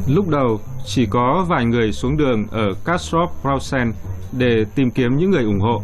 Lúc 0.07 0.27
đầu, 0.29 0.59
chỉ 0.85 1.05
có 1.05 1.45
vài 1.47 1.65
người 1.65 1.91
xuống 1.91 2.17
đường 2.17 2.47
ở 2.51 2.73
Castro 2.85 3.27
Brausen 3.43 3.93
để 4.31 4.65
tìm 4.75 4.91
kiếm 4.91 5.17
những 5.17 5.31
người 5.31 5.43
ủng 5.43 5.59
hộ. 5.59 5.83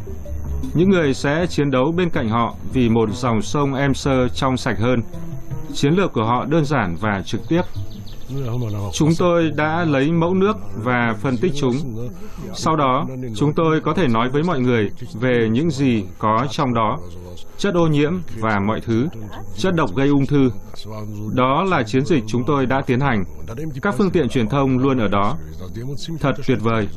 Những 0.74 0.90
người 0.90 1.14
sẽ 1.14 1.46
chiến 1.48 1.72
đấu 1.72 1.92
bên 1.92 2.10
cạnh 2.10 2.30
họ 2.30 2.56
vì 2.74 2.90
một 2.90 3.10
dòng 3.14 3.42
sông 3.42 3.74
Emser 3.74 4.34
trong 4.34 4.58
sạch 4.58 4.80
hơn. 4.80 5.02
Chiến 5.74 5.94
lược 5.94 6.14
của 6.14 6.26
họ 6.26 6.46
đơn 6.46 6.66
giản 6.66 6.96
và 7.00 7.22
trực 7.26 7.42
tiếp. 7.50 7.62
Chúng 8.94 9.16
tôi 9.20 9.52
đã 9.56 9.86
lấy 9.86 10.12
mẫu 10.12 10.34
nước 10.34 10.58
và 10.76 11.16
phân 11.22 11.38
tích 11.38 11.52
chúng. 11.56 12.10
Sau 12.54 12.76
đó, 12.76 13.08
chúng 13.36 13.54
tôi 13.54 13.82
có 13.82 13.94
thể 13.94 14.08
nói 14.08 14.30
với 14.30 14.44
mọi 14.44 14.60
người 14.60 14.90
về 15.14 15.50
những 15.52 15.72
gì 15.72 16.04
có 16.18 16.48
trong 16.52 16.74
đó, 16.74 17.00
chất 17.58 17.74
ô 17.74 17.88
nhiễm 17.88 18.14
và 18.40 18.60
mọi 18.60 18.82
thứ, 18.82 19.08
chất 19.58 19.76
độc 19.76 19.96
gây 19.96 20.08
ung 20.08 20.26
thư. 20.26 20.50
Đó 21.34 21.64
là 21.64 21.84
chiến 21.84 22.06
dịch 22.06 22.24
chúng 22.28 22.44
tôi 22.44 22.66
đã 22.66 22.82
tiến 22.82 23.00
hành. 23.00 23.24
Các 23.82 23.96
phương 23.98 24.10
tiện 24.10 24.30
truyền 24.30 24.48
thông 24.50 24.78
luôn 24.78 24.98
ở 24.98 25.08
đó. 25.08 25.38
Thật 26.20 26.34
tuyệt 26.48 26.58
vời. 26.62 26.88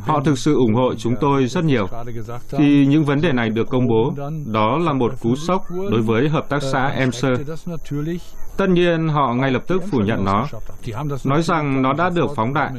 Họ 0.00 0.20
thực 0.24 0.38
sự 0.38 0.54
ủng 0.54 0.74
hộ 0.74 0.94
chúng 0.94 1.14
tôi 1.20 1.46
rất 1.46 1.64
nhiều. 1.64 1.88
Khi 2.48 2.86
những 2.86 3.04
vấn 3.04 3.20
đề 3.20 3.32
này 3.32 3.50
được 3.50 3.68
công 3.68 3.88
bố, 3.88 4.14
đó 4.46 4.78
là 4.78 4.92
một 4.92 5.12
cú 5.20 5.36
sốc 5.36 5.62
đối 5.90 6.02
với 6.02 6.28
hợp 6.28 6.48
tác 6.48 6.62
xã 6.62 6.86
Emser. 6.86 7.40
Tất 8.56 8.68
nhiên, 8.68 9.08
họ 9.08 9.34
ngay 9.34 9.50
lập 9.50 9.62
tức 9.66 9.82
phủ 9.90 9.98
nhận 9.98 10.24
nó, 10.24 10.46
nói 11.24 11.42
rằng 11.42 11.82
nó 11.82 11.92
đã 11.92 12.10
được 12.10 12.26
phóng 12.36 12.54
đại. 12.54 12.72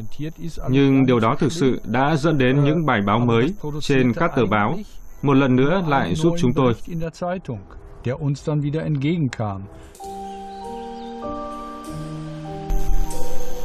Nhưng 0.69 1.05
điều 1.05 1.19
đó 1.19 1.35
thực 1.39 1.51
sự 1.51 1.81
đã 1.85 2.15
dẫn 2.15 2.37
đến 2.37 2.63
những 2.63 2.85
bài 2.85 3.01
báo 3.07 3.19
mới 3.19 3.53
trên 3.81 4.13
các 4.13 4.31
tờ 4.35 4.45
báo, 4.45 4.77
một 5.21 5.33
lần 5.33 5.55
nữa 5.55 5.83
lại 5.87 6.15
giúp 6.15 6.35
chúng 6.39 6.53
tôi. 6.53 6.73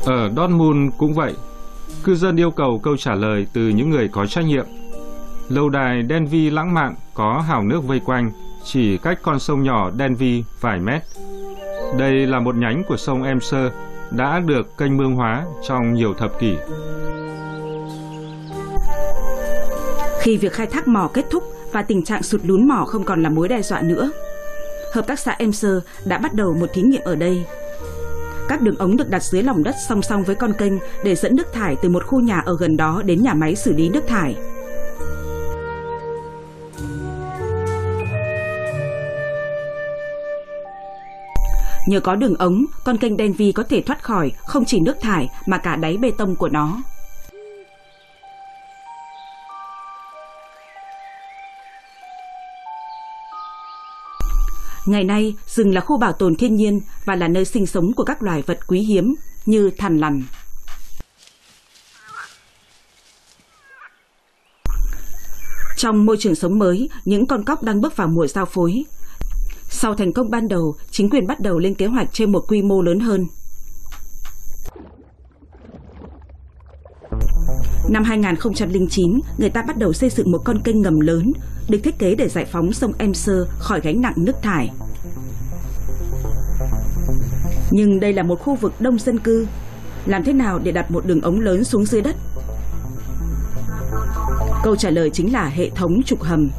Ở 0.06 0.30
Dortmund 0.36 0.92
cũng 0.98 1.14
vậy. 1.14 1.34
Cư 2.04 2.14
dân 2.14 2.36
yêu 2.36 2.50
cầu 2.50 2.80
câu 2.82 2.96
trả 2.96 3.14
lời 3.14 3.46
từ 3.52 3.68
những 3.68 3.90
người 3.90 4.08
có 4.08 4.26
trách 4.26 4.44
nhiệm. 4.44 4.66
Lâu 5.48 5.68
đài 5.68 6.02
Denvi 6.08 6.50
lãng 6.50 6.74
mạn 6.74 6.94
có 7.14 7.44
hào 7.48 7.62
nước 7.62 7.84
vây 7.84 8.00
quanh, 8.00 8.32
chỉ 8.64 8.98
cách 8.98 9.18
con 9.22 9.38
sông 9.38 9.62
nhỏ 9.62 9.90
Denvi 9.98 10.44
vài 10.60 10.78
mét. 10.80 11.02
Đây 11.98 12.26
là 12.26 12.40
một 12.40 12.56
nhánh 12.56 12.84
của 12.88 12.96
sông 12.96 13.22
Emser 13.22 13.72
đã 14.10 14.40
được 14.40 14.78
kênh 14.78 14.96
mương 14.96 15.14
hóa 15.14 15.44
trong 15.68 15.94
nhiều 15.94 16.14
thập 16.14 16.40
kỷ. 16.40 16.56
Khi 20.20 20.36
việc 20.36 20.52
khai 20.52 20.66
thác 20.66 20.88
mỏ 20.88 21.10
kết 21.14 21.24
thúc 21.30 21.44
và 21.72 21.82
tình 21.82 22.04
trạng 22.04 22.22
sụt 22.22 22.40
lún 22.44 22.68
mỏ 22.68 22.84
không 22.84 23.04
còn 23.04 23.22
là 23.22 23.28
mối 23.28 23.48
đe 23.48 23.62
dọa 23.62 23.82
nữa, 23.82 24.10
hợp 24.92 25.06
tác 25.06 25.18
xã 25.18 25.36
Emser 25.38 25.78
đã 26.04 26.18
bắt 26.18 26.34
đầu 26.34 26.54
một 26.60 26.66
thí 26.72 26.82
nghiệm 26.82 27.02
ở 27.04 27.16
đây. 27.16 27.44
Các 28.48 28.60
đường 28.60 28.76
ống 28.78 28.96
được 28.96 29.08
đặt 29.08 29.22
dưới 29.22 29.42
lòng 29.42 29.62
đất 29.64 29.74
song 29.88 30.02
song 30.02 30.22
với 30.22 30.36
con 30.36 30.52
kênh 30.52 30.72
để 31.04 31.14
dẫn 31.14 31.36
nước 31.36 31.52
thải 31.52 31.76
từ 31.82 31.88
một 31.88 32.06
khu 32.06 32.20
nhà 32.20 32.42
ở 32.46 32.56
gần 32.60 32.76
đó 32.76 33.02
đến 33.04 33.22
nhà 33.22 33.34
máy 33.34 33.56
xử 33.56 33.72
lý 33.72 33.88
nước 33.88 34.04
thải. 34.08 34.36
Nhờ 41.86 42.00
có 42.00 42.14
đường 42.14 42.34
ống, 42.34 42.64
con 42.84 42.98
kênh 42.98 43.16
đen 43.16 43.32
vi 43.32 43.52
có 43.52 43.62
thể 43.68 43.82
thoát 43.82 44.02
khỏi 44.02 44.32
không 44.46 44.64
chỉ 44.64 44.80
nước 44.80 44.96
thải 45.00 45.28
mà 45.46 45.58
cả 45.58 45.76
đáy 45.76 45.96
bê 45.96 46.10
tông 46.18 46.36
của 46.36 46.48
nó. 46.48 46.82
Ngày 54.86 55.04
nay, 55.04 55.34
rừng 55.46 55.74
là 55.74 55.80
khu 55.80 55.98
bảo 55.98 56.12
tồn 56.12 56.36
thiên 56.36 56.56
nhiên 56.56 56.80
và 57.04 57.16
là 57.16 57.28
nơi 57.28 57.44
sinh 57.44 57.66
sống 57.66 57.92
của 57.92 58.04
các 58.04 58.22
loài 58.22 58.42
vật 58.46 58.58
quý 58.66 58.80
hiếm 58.80 59.14
như 59.46 59.70
thằn 59.78 59.98
lằn. 59.98 60.22
Trong 65.76 66.06
môi 66.06 66.16
trường 66.20 66.34
sống 66.34 66.58
mới, 66.58 66.88
những 67.04 67.26
con 67.26 67.44
cóc 67.44 67.62
đang 67.62 67.80
bước 67.80 67.96
vào 67.96 68.08
mùa 68.08 68.26
giao 68.26 68.46
phối. 68.46 68.84
Sau 69.74 69.94
thành 69.94 70.12
công 70.12 70.30
ban 70.30 70.48
đầu, 70.48 70.74
chính 70.90 71.10
quyền 71.10 71.26
bắt 71.26 71.40
đầu 71.40 71.58
lên 71.58 71.74
kế 71.74 71.86
hoạch 71.86 72.08
trên 72.12 72.32
một 72.32 72.44
quy 72.48 72.62
mô 72.62 72.82
lớn 72.82 73.00
hơn. 73.00 73.26
Năm 77.90 78.04
2009, 78.04 79.20
người 79.38 79.50
ta 79.50 79.62
bắt 79.62 79.76
đầu 79.78 79.92
xây 79.92 80.10
dựng 80.10 80.30
một 80.30 80.38
con 80.44 80.62
kênh 80.64 80.82
ngầm 80.82 81.00
lớn, 81.00 81.32
được 81.68 81.78
thiết 81.84 81.98
kế 81.98 82.14
để 82.14 82.28
giải 82.28 82.44
phóng 82.44 82.72
sông 82.72 82.92
Emser 82.98 83.36
khỏi 83.58 83.80
gánh 83.80 84.00
nặng 84.00 84.14
nước 84.16 84.36
thải. 84.42 84.70
Nhưng 87.70 88.00
đây 88.00 88.12
là 88.12 88.22
một 88.22 88.40
khu 88.40 88.54
vực 88.54 88.72
đông 88.80 88.98
dân 88.98 89.18
cư. 89.18 89.46
Làm 90.06 90.24
thế 90.24 90.32
nào 90.32 90.58
để 90.58 90.72
đặt 90.72 90.90
một 90.90 91.06
đường 91.06 91.20
ống 91.20 91.40
lớn 91.40 91.64
xuống 91.64 91.84
dưới 91.84 92.02
đất? 92.02 92.16
Câu 94.64 94.76
trả 94.76 94.90
lời 94.90 95.10
chính 95.10 95.32
là 95.32 95.48
hệ 95.48 95.70
thống 95.70 96.02
trục 96.02 96.22
hầm. 96.22 96.50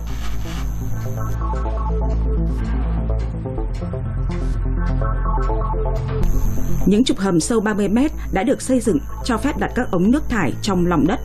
Những 6.86 7.04
trục 7.04 7.20
hầm 7.20 7.40
sâu 7.40 7.60
30 7.60 7.88
mét 7.88 8.12
đã 8.32 8.44
được 8.44 8.62
xây 8.62 8.80
dựng 8.80 9.00
cho 9.24 9.38
phép 9.38 9.58
đặt 9.58 9.72
các 9.76 9.92
ống 9.92 10.12
nước 10.12 10.24
thải 10.30 10.54
trong 10.62 10.86
lòng 10.86 11.08
đất. 11.08 11.20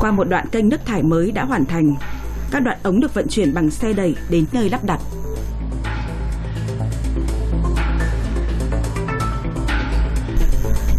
Qua 0.00 0.10
một 0.10 0.28
đoạn 0.28 0.46
kênh 0.52 0.68
nước 0.68 0.80
thải 0.86 1.02
mới 1.02 1.30
đã 1.30 1.44
hoàn 1.44 1.64
thành, 1.64 1.94
các 2.50 2.60
đoạn 2.60 2.78
ống 2.82 3.00
được 3.00 3.14
vận 3.14 3.28
chuyển 3.28 3.54
bằng 3.54 3.70
xe 3.70 3.92
đẩy 3.92 4.16
đến 4.30 4.44
nơi 4.52 4.70
lắp 4.70 4.84
đặt. 4.84 5.00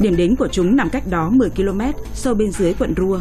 Điểm 0.05 0.17
đến 0.17 0.35
của 0.35 0.47
chúng 0.51 0.75
nằm 0.75 0.89
cách 0.89 1.03
đó 1.09 1.29
10 1.29 1.49
km 1.49 1.81
sâu 2.13 2.35
bên 2.35 2.51
dưới 2.51 2.73
quận 2.79 2.93
Rua. 2.97 3.19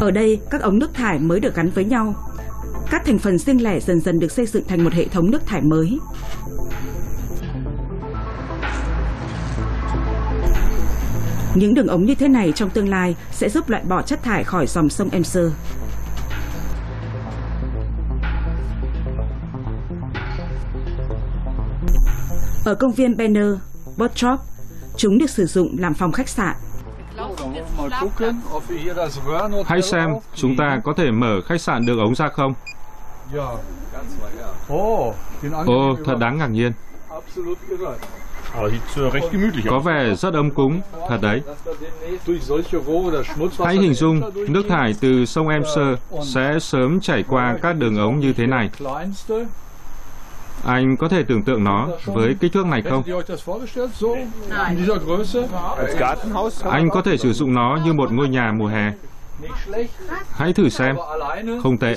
Ở 0.00 0.10
đây, 0.10 0.40
các 0.50 0.60
ống 0.60 0.78
nước 0.78 0.94
thải 0.94 1.18
mới 1.18 1.40
được 1.40 1.54
gắn 1.54 1.70
với 1.70 1.84
nhau. 1.84 2.31
Các 2.92 3.02
thành 3.04 3.18
phần 3.18 3.38
riêng 3.38 3.62
lẻ 3.62 3.80
dần 3.80 4.00
dần 4.00 4.18
được 4.18 4.32
xây 4.32 4.46
dựng 4.46 4.64
thành 4.68 4.84
một 4.84 4.92
hệ 4.92 5.08
thống 5.08 5.30
nước 5.30 5.46
thải 5.46 5.60
mới. 5.62 5.98
Những 11.54 11.74
đường 11.74 11.86
ống 11.86 12.04
như 12.04 12.14
thế 12.14 12.28
này 12.28 12.52
trong 12.52 12.70
tương 12.70 12.88
lai 12.88 13.16
sẽ 13.30 13.48
giúp 13.48 13.68
loại 13.68 13.82
bỏ 13.88 14.02
chất 14.02 14.22
thải 14.22 14.44
khỏi 14.44 14.66
dòng 14.66 14.88
sông 14.88 15.08
Emser. 15.12 15.52
Ở 22.64 22.74
công 22.74 22.92
viên 22.92 23.16
Banner, 23.16 23.54
Bottrop, 23.96 24.40
chúng 24.96 25.18
được 25.18 25.30
sử 25.30 25.46
dụng 25.46 25.76
làm 25.78 25.94
phòng 25.94 26.12
khách 26.12 26.28
sạn. 26.28 26.56
Hãy 29.64 29.82
xem, 29.82 30.10
chúng 30.34 30.56
ta 30.56 30.80
có 30.84 30.92
thể 30.96 31.10
mở 31.10 31.40
khách 31.46 31.60
sạn 31.60 31.86
đường 31.86 31.98
ống 31.98 32.14
ra 32.14 32.28
không? 32.28 32.54
Ồ, 35.66 35.96
thật 36.04 36.18
đáng 36.18 36.38
ngạc 36.38 36.46
nhiên. 36.46 36.72
Có 39.68 39.78
vẻ 39.78 40.14
rất 40.14 40.34
ấm 40.34 40.50
cúng, 40.50 40.80
thật 41.08 41.18
đấy. 41.22 41.42
Hãy 43.58 43.76
hình 43.76 43.94
dung, 43.94 44.20
nước 44.48 44.62
thải 44.68 44.94
từ 45.00 45.24
sông 45.24 45.48
Emser 45.48 45.98
sẽ 46.22 46.58
sớm 46.60 47.00
chảy 47.00 47.24
qua 47.28 47.58
các 47.62 47.72
đường 47.72 47.96
ống 47.96 48.20
như 48.20 48.32
thế 48.32 48.46
này. 48.46 48.70
Anh 50.64 50.96
có 50.96 51.08
thể 51.08 51.22
tưởng 51.22 51.42
tượng 51.42 51.64
nó 51.64 51.88
với 52.04 52.36
kích 52.40 52.52
thước 52.52 52.66
này 52.66 52.82
không? 52.82 53.02
Anh 56.62 56.90
có 56.90 57.02
thể 57.02 57.16
sử 57.16 57.32
dụng 57.32 57.54
nó 57.54 57.78
như 57.84 57.92
một 57.92 58.12
ngôi 58.12 58.28
nhà 58.28 58.52
mùa 58.52 58.66
hè. 58.66 58.92
Hãy 60.30 60.52
thử 60.52 60.68
xem. 60.68 60.96
Không 61.62 61.78
tệ. 61.78 61.94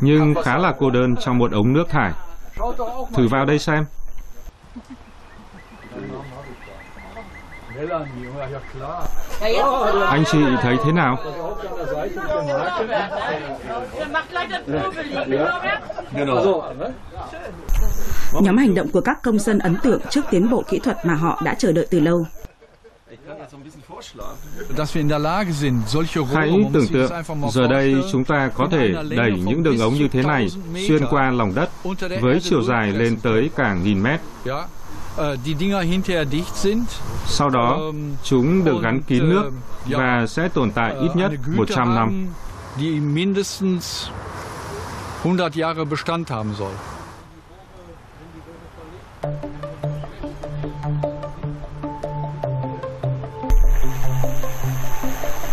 Nhưng 0.00 0.34
khá 0.44 0.58
là 0.58 0.74
cô 0.78 0.90
đơn 0.90 1.16
trong 1.16 1.38
một 1.38 1.52
ống 1.52 1.72
nước 1.72 1.88
thải. 1.88 2.12
Thử 3.14 3.28
vào 3.28 3.44
đây 3.44 3.58
xem. 3.58 3.84
Anh 10.06 10.24
chị 10.32 10.38
thấy 10.62 10.76
thế 10.84 10.92
nào? 10.92 11.18
Nhóm 18.40 18.56
hành 18.56 18.74
động 18.74 18.88
của 18.92 19.00
các 19.00 19.22
công 19.22 19.38
dân 19.38 19.58
ấn 19.58 19.76
tượng 19.82 20.00
trước 20.10 20.20
tiến 20.30 20.50
bộ 20.50 20.62
kỹ 20.68 20.78
thuật 20.78 21.06
mà 21.06 21.14
họ 21.14 21.42
đã 21.44 21.54
chờ 21.54 21.72
đợi 21.72 21.86
từ 21.90 22.00
lâu. 22.00 22.26
Hãy 26.34 26.50
tưởng 26.72 26.86
tượng, 26.92 27.10
giờ 27.52 27.66
đây 27.68 27.94
chúng 28.12 28.24
ta 28.24 28.50
có 28.54 28.68
thể 28.70 28.94
đẩy 29.10 29.32
những 29.44 29.62
đường 29.62 29.78
ống 29.78 29.94
như 29.94 30.08
thế 30.08 30.22
này 30.22 30.48
xuyên 30.88 31.06
qua 31.10 31.30
lòng 31.30 31.54
đất 31.54 31.70
với 32.20 32.40
chiều 32.42 32.62
dài 32.62 32.92
lên 32.92 33.16
tới 33.22 33.50
cả 33.56 33.74
nghìn 33.74 34.02
mét. 34.02 34.20
Sau 37.26 37.48
đó, 37.48 37.80
chúng 38.24 38.64
được 38.64 38.82
gắn 38.82 39.02
kín 39.02 39.28
nước 39.28 39.50
và 39.86 40.26
sẽ 40.26 40.48
tồn 40.48 40.70
tại 40.70 40.94
ít 41.00 41.10
nhất 41.14 41.32
100 41.46 41.94
năm. 41.94 42.28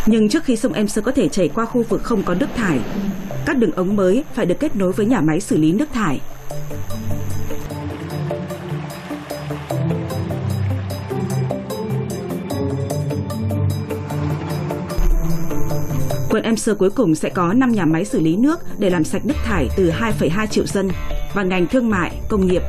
Nhưng 0.05 0.29
trước 0.29 0.43
khi 0.43 0.55
sông 0.55 0.73
Emser 0.73 1.03
có 1.03 1.11
thể 1.11 1.29
chảy 1.29 1.49
qua 1.49 1.65
khu 1.65 1.83
vực 1.83 2.03
không 2.03 2.23
có 2.23 2.33
nước 2.33 2.47
thải, 2.55 2.79
các 3.45 3.57
đường 3.57 3.71
ống 3.71 3.95
mới 3.95 4.23
phải 4.33 4.45
được 4.45 4.59
kết 4.59 4.75
nối 4.75 4.91
với 4.91 5.05
nhà 5.05 5.21
máy 5.21 5.39
xử 5.39 5.57
lý 5.57 5.71
nước 5.71 5.89
thải. 5.93 6.19
Quận 16.29 16.43
Emser 16.43 16.77
cuối 16.77 16.89
cùng 16.89 17.15
sẽ 17.15 17.29
có 17.29 17.53
5 17.53 17.71
nhà 17.71 17.85
máy 17.85 18.05
xử 18.05 18.19
lý 18.19 18.35
nước 18.35 18.59
để 18.77 18.89
làm 18.89 19.03
sạch 19.03 19.25
nước 19.25 19.35
thải 19.45 19.67
từ 19.77 19.91
2,2 19.91 20.47
triệu 20.47 20.65
dân 20.65 20.89
và 21.33 21.43
ngành 21.43 21.67
thương 21.67 21.89
mại, 21.89 22.11
công 22.29 22.47
nghiệp. 22.47 22.61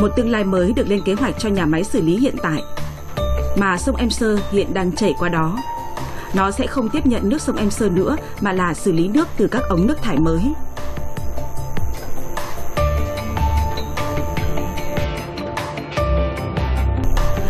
Một 0.00 0.08
tương 0.16 0.30
lai 0.30 0.44
mới 0.44 0.72
được 0.72 0.88
lên 0.88 1.00
kế 1.04 1.14
hoạch 1.14 1.34
cho 1.38 1.48
nhà 1.48 1.66
máy 1.66 1.84
xử 1.84 2.02
lý 2.02 2.16
hiện 2.16 2.34
tại 2.42 2.62
mà 3.56 3.78
sông 3.78 3.96
Emser 3.96 4.38
hiện 4.52 4.74
đang 4.74 4.92
chảy 4.92 5.14
qua 5.18 5.28
đó. 5.28 5.58
Nó 6.34 6.50
sẽ 6.50 6.66
không 6.66 6.88
tiếp 6.88 7.06
nhận 7.06 7.28
nước 7.28 7.42
sông 7.42 7.56
Emser 7.56 7.92
nữa, 7.92 8.16
mà 8.40 8.52
là 8.52 8.74
xử 8.74 8.92
lý 8.92 9.08
nước 9.08 9.28
từ 9.36 9.48
các 9.48 9.62
ống 9.68 9.86
nước 9.86 10.02
thải 10.02 10.18
mới. 10.18 10.40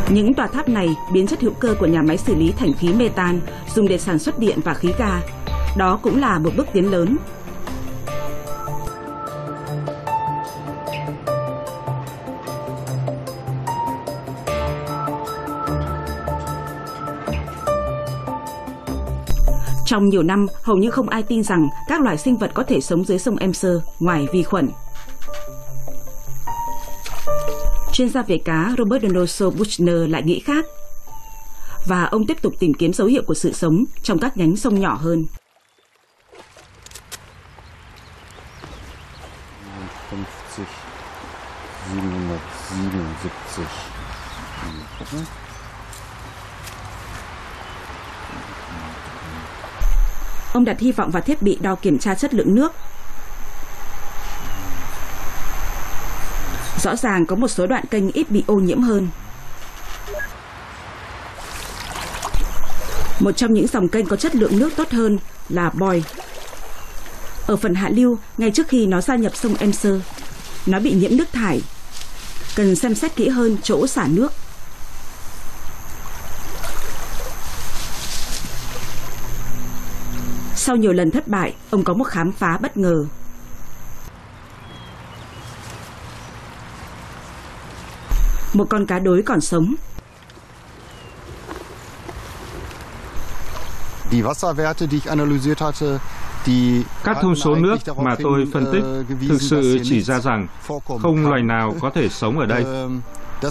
Những 0.09 0.35
tòa 0.35 0.47
tháp 0.47 0.69
này 0.69 0.97
biến 1.13 1.27
chất 1.27 1.41
hữu 1.41 1.53
cơ 1.53 1.75
của 1.79 1.87
nhà 1.87 2.03
máy 2.03 2.17
xử 2.17 2.35
lý 2.35 2.53
thành 2.53 2.73
khí 2.73 2.93
metan 2.93 3.41
dùng 3.75 3.89
để 3.89 3.99
sản 3.99 4.19
xuất 4.19 4.39
điện 4.39 4.59
và 4.65 4.75
khí 4.75 4.93
ga. 4.99 5.21
Đó 5.77 5.99
cũng 6.03 6.21
là 6.21 6.39
một 6.39 6.51
bước 6.57 6.67
tiến 6.73 6.91
lớn. 6.91 7.17
Trong 19.91 20.09
nhiều 20.09 20.23
năm, 20.23 20.47
hầu 20.63 20.77
như 20.77 20.91
không 20.91 21.09
ai 21.09 21.23
tin 21.23 21.43
rằng 21.43 21.69
các 21.89 22.01
loài 22.01 22.19
sinh 22.19 22.37
vật 22.37 22.51
có 22.55 22.63
thể 22.63 22.81
sống 22.81 23.05
dưới 23.05 23.19
sông 23.19 23.37
Emser 23.37 23.73
ngoài 24.01 24.27
vi 24.33 24.43
khuẩn. 24.43 24.71
chuyên 27.93 28.09
gia 28.09 28.23
về 28.23 28.39
cá 28.45 28.75
Robert 28.79 29.03
Donoso 29.03 29.51
Buchner 29.51 30.11
lại 30.11 30.23
nghĩ 30.23 30.41
khác. 30.41 30.65
Và 31.87 32.05
ông 32.05 32.27
tiếp 32.27 32.43
tục 32.43 32.53
tìm 32.59 32.75
kiếm 32.75 32.93
dấu 32.93 33.07
hiệu 33.07 33.23
của 33.27 33.35
sự 33.35 33.53
sống 33.53 33.85
trong 34.03 34.19
các 34.19 34.37
nhánh 34.37 34.57
sông 34.57 34.81
nhỏ 34.81 34.95
hơn. 34.95 35.27
Ông 50.53 50.65
đặt 50.65 50.81
hy 50.81 50.93
vọng 50.93 51.11
vào 51.11 51.23
thiết 51.23 51.43
bị 51.43 51.59
đo 51.61 51.75
kiểm 51.75 51.99
tra 51.99 52.15
chất 52.15 52.35
lượng 52.35 52.55
nước. 52.55 52.73
Rõ 56.83 56.97
ràng 56.97 57.27
có 57.27 57.37
một 57.37 57.49
số 57.49 57.67
đoạn 57.67 57.85
kênh 57.91 58.13
ít 58.13 58.31
bị 58.31 58.45
ô 58.47 58.55
nhiễm 58.55 58.83
hơn. 58.83 59.09
Một 63.21 63.33
trong 63.37 63.53
những 63.53 63.67
dòng 63.67 63.89
kênh 63.89 64.07
có 64.07 64.17
chất 64.17 64.37
lượng 64.37 64.59
nước 64.59 64.77
tốt 64.77 64.91
hơn 64.91 65.19
là 65.49 65.71
Boy. 65.71 66.03
Ở 67.47 67.57
phần 67.57 67.75
hạ 67.75 67.89
lưu, 67.93 68.19
ngay 68.39 68.51
trước 68.51 68.69
khi 68.69 68.87
nó 68.87 69.01
gia 69.01 69.17
nhập 69.17 69.37
sông 69.37 69.55
Emser, 69.55 69.95
nó 70.67 70.81
bị 70.81 70.93
nhiễm 70.93 71.17
nước 71.17 71.33
thải. 71.33 71.63
Cần 72.57 72.77
xem 72.77 72.95
xét 72.95 73.17
kỹ 73.17 73.29
hơn 73.29 73.57
chỗ 73.63 73.87
xả 73.87 74.07
nước. 74.09 74.33
Sau 80.71 80.77
nhiều 80.77 80.93
lần 80.93 81.11
thất 81.11 81.29
bại, 81.29 81.55
ông 81.71 81.85
có 81.85 81.95
một 81.95 82.05
khám 82.05 82.33
phá 82.33 82.59
bất 82.63 82.77
ngờ. 82.77 82.95
Một 88.55 88.65
con 88.71 88.87
cá 88.87 88.99
đối 88.99 89.23
còn 89.23 89.41
sống. 89.41 89.75
Die 94.11 94.23
Wasserwerte, 94.23 94.87
die 94.87 94.97
ich 94.97 95.07
analysiert 95.07 95.61
hatte, 95.61 95.99
die 96.47 96.83
Các 97.05 97.17
thông 97.23 97.35
số 97.35 97.55
nước 97.55 97.77
mà 97.97 98.15
tôi 98.23 98.45
phân 98.53 98.67
tích 98.73 98.83
thực 99.29 99.43
sự 99.43 99.79
chỉ 99.85 100.03
ra 100.03 100.21
rằng 100.21 100.47
không 101.03 101.27
loài 101.27 101.43
nào 101.43 101.75
có 101.81 101.91
thể 101.95 102.09
sống 102.09 102.39
ở 102.39 102.47
đây. 102.47 102.65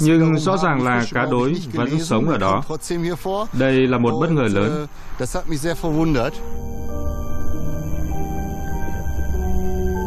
Nhưng 0.02 0.40
rõ 0.40 0.58
ràng 0.58 0.84
là 0.84 1.06
cá 1.14 1.26
đối 1.26 1.54
vẫn 1.74 2.00
sống 2.00 2.30
ở 2.30 2.38
đó. 2.38 2.64
Đây 3.54 3.88
là 3.88 3.98
một 3.98 4.12
bất 4.22 4.32
ngờ 4.32 4.48
lớn. 4.54 4.88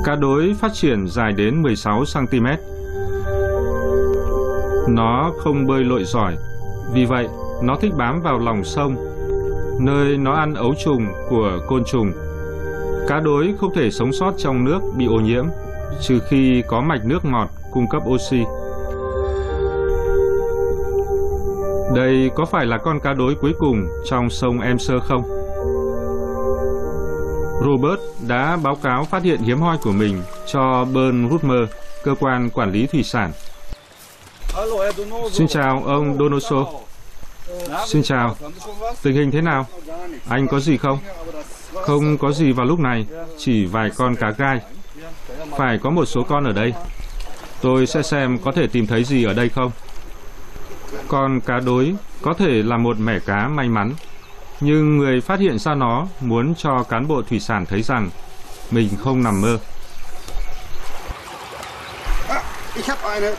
Cá 0.04 0.16
đối 0.16 0.54
phát 0.60 0.70
triển 0.74 1.06
dài 1.06 1.32
đến 1.32 1.62
16 1.62 2.04
cm. 2.14 2.46
Nó 4.88 5.32
không 5.38 5.66
bơi 5.66 5.84
lội 5.84 6.04
giỏi, 6.04 6.36
vì 6.92 7.04
vậy 7.04 7.28
nó 7.62 7.76
thích 7.80 7.92
bám 7.98 8.20
vào 8.22 8.38
lòng 8.38 8.64
sông, 8.64 8.96
nơi 9.80 10.16
nó 10.16 10.32
ăn 10.32 10.54
ấu 10.54 10.74
trùng 10.84 11.06
của 11.28 11.58
côn 11.68 11.84
trùng. 11.84 12.12
Cá 13.08 13.20
đối 13.20 13.54
không 13.60 13.74
thể 13.74 13.90
sống 13.90 14.12
sót 14.12 14.34
trong 14.38 14.64
nước 14.64 14.80
bị 14.96 15.06
ô 15.06 15.20
nhiễm, 15.20 15.44
trừ 16.00 16.18
khi 16.28 16.62
có 16.68 16.80
mạch 16.80 17.04
nước 17.04 17.24
ngọt 17.24 17.48
cung 17.72 17.88
cấp 17.88 18.02
oxy. 18.08 18.44
Đây 21.94 22.30
có 22.34 22.44
phải 22.44 22.66
là 22.66 22.78
con 22.78 23.00
cá 23.00 23.12
đối 23.12 23.34
cuối 23.34 23.52
cùng 23.58 23.86
trong 24.04 24.30
sông 24.30 24.60
Emser 24.60 25.02
không? 25.02 25.41
Robert 27.64 28.00
đã 28.28 28.56
báo 28.62 28.74
cáo 28.82 29.04
phát 29.04 29.22
hiện 29.22 29.42
hiếm 29.42 29.60
hoi 29.60 29.78
của 29.78 29.92
mình 29.92 30.22
cho 30.46 30.84
Bern 30.84 31.30
Rutmer, 31.30 31.60
cơ 32.04 32.14
quan 32.20 32.50
quản 32.50 32.72
lý 32.72 32.86
thủy 32.86 33.02
sản. 33.02 33.32
Xin 35.32 35.48
chào 35.48 35.82
ông 35.86 36.18
Donoso. 36.18 36.66
Xin 37.86 38.02
chào. 38.02 38.36
Tình 39.02 39.14
hình 39.14 39.30
thế 39.30 39.40
nào? 39.40 39.66
Anh 40.28 40.48
có 40.48 40.60
gì 40.60 40.76
không? 40.76 40.98
Không 41.74 42.18
có 42.18 42.32
gì 42.32 42.52
vào 42.52 42.66
lúc 42.66 42.78
này, 42.78 43.06
chỉ 43.38 43.64
vài 43.64 43.90
con 43.96 44.16
cá 44.16 44.30
gai. 44.30 44.60
Phải 45.56 45.78
có 45.78 45.90
một 45.90 46.04
số 46.04 46.22
con 46.22 46.44
ở 46.44 46.52
đây. 46.52 46.72
Tôi 47.60 47.86
sẽ 47.86 48.02
xem 48.02 48.38
có 48.38 48.52
thể 48.52 48.66
tìm 48.66 48.86
thấy 48.86 49.04
gì 49.04 49.24
ở 49.24 49.34
đây 49.34 49.48
không. 49.48 49.70
Con 51.08 51.40
cá 51.40 51.60
đối 51.60 51.94
có 52.22 52.34
thể 52.34 52.62
là 52.62 52.76
một 52.76 53.00
mẻ 53.00 53.18
cá 53.18 53.48
may 53.48 53.68
mắn 53.68 53.94
nhưng 54.64 54.98
người 54.98 55.20
phát 55.20 55.40
hiện 55.40 55.58
ra 55.58 55.74
nó 55.74 56.06
muốn 56.20 56.54
cho 56.54 56.82
cán 56.82 57.08
bộ 57.08 57.22
thủy 57.22 57.40
sản 57.40 57.66
thấy 57.66 57.82
rằng 57.82 58.10
mình 58.70 58.88
không 59.04 59.22
nằm 59.22 59.40
mơ. 59.40 59.58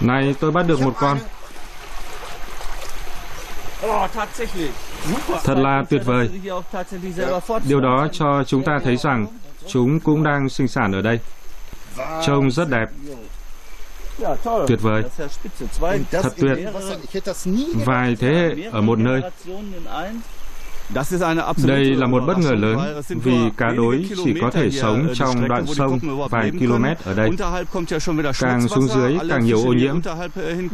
Này, 0.02 0.36
tôi 0.40 0.52
bắt 0.52 0.68
được 0.68 0.82
một 0.82 0.94
con. 0.98 1.18
Thật 5.44 5.58
là 5.58 5.84
tuyệt 5.90 6.02
vời. 6.06 6.30
Điều 7.68 7.82
đó 7.82 8.08
cho 8.12 8.44
chúng 8.48 8.64
ta 8.64 8.80
thấy 8.84 8.98
rằng 8.98 9.28
chúng 9.68 10.00
cũng 10.00 10.24
đang 10.24 10.50
sinh 10.50 10.68
sản 10.68 10.92
ở 10.92 11.02
đây. 11.02 11.20
Trông 12.26 12.52
rất 12.52 12.70
đẹp. 12.70 12.90
Tuyệt 14.68 14.80
vời. 14.82 15.04
Thật 16.12 16.34
tuyệt. 16.38 16.58
Vài 17.86 18.16
thế 18.20 18.28
hệ 18.28 18.70
ở 18.72 18.82
một 18.82 19.00
nơi. 19.00 19.22
Đây 21.66 21.86
là 21.86 22.08
một 22.08 22.24
bất 22.28 22.38
ngờ 22.38 22.52
lớn 22.52 23.02
vì 23.10 23.38
cá 23.58 23.70
đối 23.70 24.06
chỉ 24.26 24.34
có 24.42 24.52
thể 24.52 24.70
sống 24.72 25.08
trong 25.14 25.48
đoạn 25.48 25.66
sông 25.66 26.00
vài 26.30 26.52
km 26.52 26.86
ở 27.04 27.14
đây. 27.14 27.30
Càng 28.40 28.68
xuống 28.68 28.88
dưới 28.88 29.18
càng 29.30 29.46
nhiều 29.46 29.58
ô 29.58 29.74
nhiễm. 29.74 29.96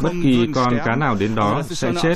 Bất 0.02 0.12
kỳ 0.24 0.48
con 0.56 0.78
cá 0.86 0.96
nào 0.96 1.16
đến 1.16 1.36
đó 1.36 1.62
sẽ 1.70 1.92
chết. 2.02 2.14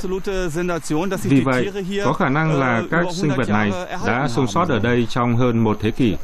Vì 1.23 1.41
vậy, 1.41 1.71
có 2.05 2.13
khả 2.13 2.29
năng 2.29 2.59
là 2.59 2.83
các 2.91 3.05
sinh 3.13 3.31
vật 3.37 3.49
này 3.49 3.71
đã 4.05 4.27
sống 4.27 4.47
sót 4.47 4.69
ở 4.69 4.79
đây 4.79 5.07
trong 5.09 5.35
hơn 5.37 5.57
một 5.57 5.77
thế 5.81 5.91
kỷ. 5.91 6.15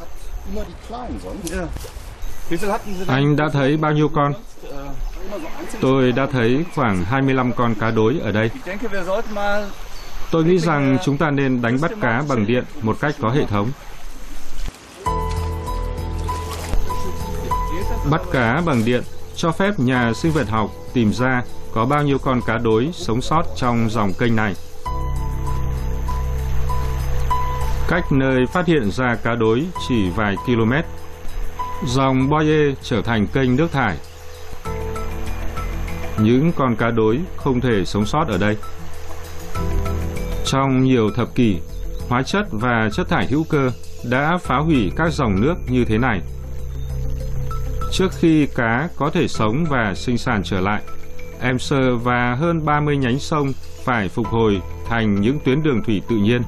Anh 3.07 3.35
đã 3.35 3.49
thấy 3.53 3.77
bao 3.77 3.91
nhiêu 3.91 4.09
con? 4.09 4.33
Tôi 5.81 6.11
đã 6.11 6.25
thấy 6.31 6.65
khoảng 6.75 7.03
25 7.03 7.53
con 7.53 7.75
cá 7.75 7.91
đối 7.91 8.19
ở 8.19 8.31
đây. 8.31 8.51
Tôi 10.31 10.43
nghĩ 10.43 10.57
rằng 10.59 10.97
chúng 11.03 11.17
ta 11.17 11.31
nên 11.31 11.61
đánh 11.61 11.77
bắt 11.81 11.91
cá 12.01 12.23
bằng 12.29 12.47
điện 12.47 12.63
một 12.81 12.97
cách 12.99 13.15
có 13.21 13.29
hệ 13.29 13.45
thống. 13.45 13.71
Bắt 18.11 18.21
cá 18.31 18.61
bằng 18.65 18.85
điện 18.85 19.03
cho 19.35 19.51
phép 19.51 19.79
nhà 19.79 20.13
sinh 20.13 20.31
vật 20.31 20.49
học 20.49 20.69
tìm 20.93 21.13
ra 21.13 21.43
có 21.73 21.85
bao 21.85 22.03
nhiêu 22.03 22.17
con 22.17 22.41
cá 22.41 22.57
đối 22.57 22.89
sống 22.93 23.21
sót 23.21 23.43
trong 23.55 23.89
dòng 23.89 24.13
kênh 24.13 24.35
này. 24.35 24.55
Cách 27.87 28.11
nơi 28.11 28.45
phát 28.45 28.65
hiện 28.65 28.91
ra 28.91 29.15
cá 29.15 29.35
đối 29.35 29.65
chỉ 29.87 30.09
vài 30.15 30.35
km. 30.45 30.73
Dòng 31.85 32.29
Boye 32.29 32.73
trở 32.83 33.01
thành 33.01 33.27
kênh 33.27 33.55
nước 33.55 33.71
thải. 33.71 33.97
Những 36.17 36.51
con 36.55 36.75
cá 36.75 36.91
đối 36.91 37.19
không 37.37 37.61
thể 37.61 37.85
sống 37.85 38.05
sót 38.05 38.27
ở 38.27 38.37
đây. 38.37 38.57
Trong 40.51 40.83
nhiều 40.83 41.09
thập 41.11 41.35
kỷ, 41.35 41.57
hóa 42.07 42.23
chất 42.23 42.47
và 42.51 42.89
chất 42.93 43.09
thải 43.09 43.27
hữu 43.27 43.43
cơ 43.43 43.71
đã 44.09 44.37
phá 44.37 44.57
hủy 44.57 44.91
các 44.95 45.13
dòng 45.13 45.41
nước 45.41 45.55
như 45.67 45.85
thế 45.85 45.97
này. 45.97 46.21
Trước 47.91 48.11
khi 48.19 48.47
cá 48.55 48.89
có 48.95 49.09
thể 49.09 49.27
sống 49.27 49.65
và 49.69 49.93
sinh 49.95 50.17
sản 50.17 50.41
trở 50.43 50.59
lại, 50.59 50.81
Emser 51.41 51.85
và 52.03 52.35
hơn 52.35 52.65
30 52.65 52.97
nhánh 52.97 53.19
sông 53.19 53.51
phải 53.83 54.09
phục 54.09 54.27
hồi 54.27 54.61
thành 54.85 55.21
những 55.21 55.39
tuyến 55.45 55.63
đường 55.63 55.83
thủy 55.83 56.01
tự 56.09 56.15
nhiên. 56.15 56.41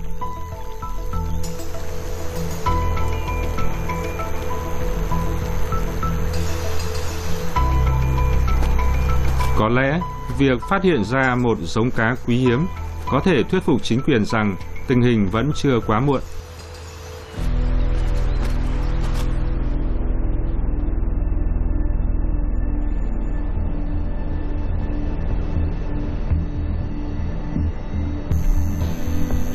Có 9.58 9.70
lẽ, 9.70 10.00
việc 10.38 10.62
phát 10.70 10.84
hiện 10.84 11.04
ra 11.04 11.36
một 11.36 11.58
giống 11.62 11.92
cá 11.92 12.16
quý 12.26 12.38
hiếm 12.38 12.66
có 13.12 13.19
thể 13.19 13.43
thuyết 13.43 13.63
phục 13.63 13.84
chính 13.84 14.02
quyền 14.02 14.26
rằng 14.26 14.56
tình 14.88 15.02
hình 15.02 15.28
vẫn 15.32 15.52
chưa 15.56 15.80
quá 15.88 16.00
muộn. 16.00 16.21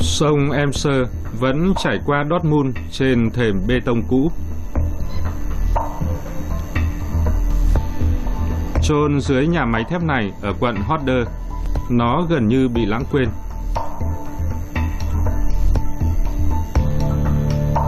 Sông 0.01 0.51
Emser 0.51 1.07
vẫn 1.41 1.73
chảy 1.83 1.99
qua 2.07 2.25
Dortmund 2.31 2.77
trên 2.93 3.31
thềm 3.31 3.63
bê 3.69 3.81
tông 3.85 4.03
cũ. 4.09 4.31
Trôn 8.83 9.21
dưới 9.21 9.47
nhà 9.47 9.65
máy 9.65 9.85
thép 9.91 10.03
này 10.03 10.33
ở 10.43 10.53
quận 10.61 10.77
Hodder, 10.77 11.27
nó 11.91 12.27
gần 12.29 12.49
như 12.49 12.69
bị 12.69 12.87
lãng 12.87 13.05
quên. 13.13 13.29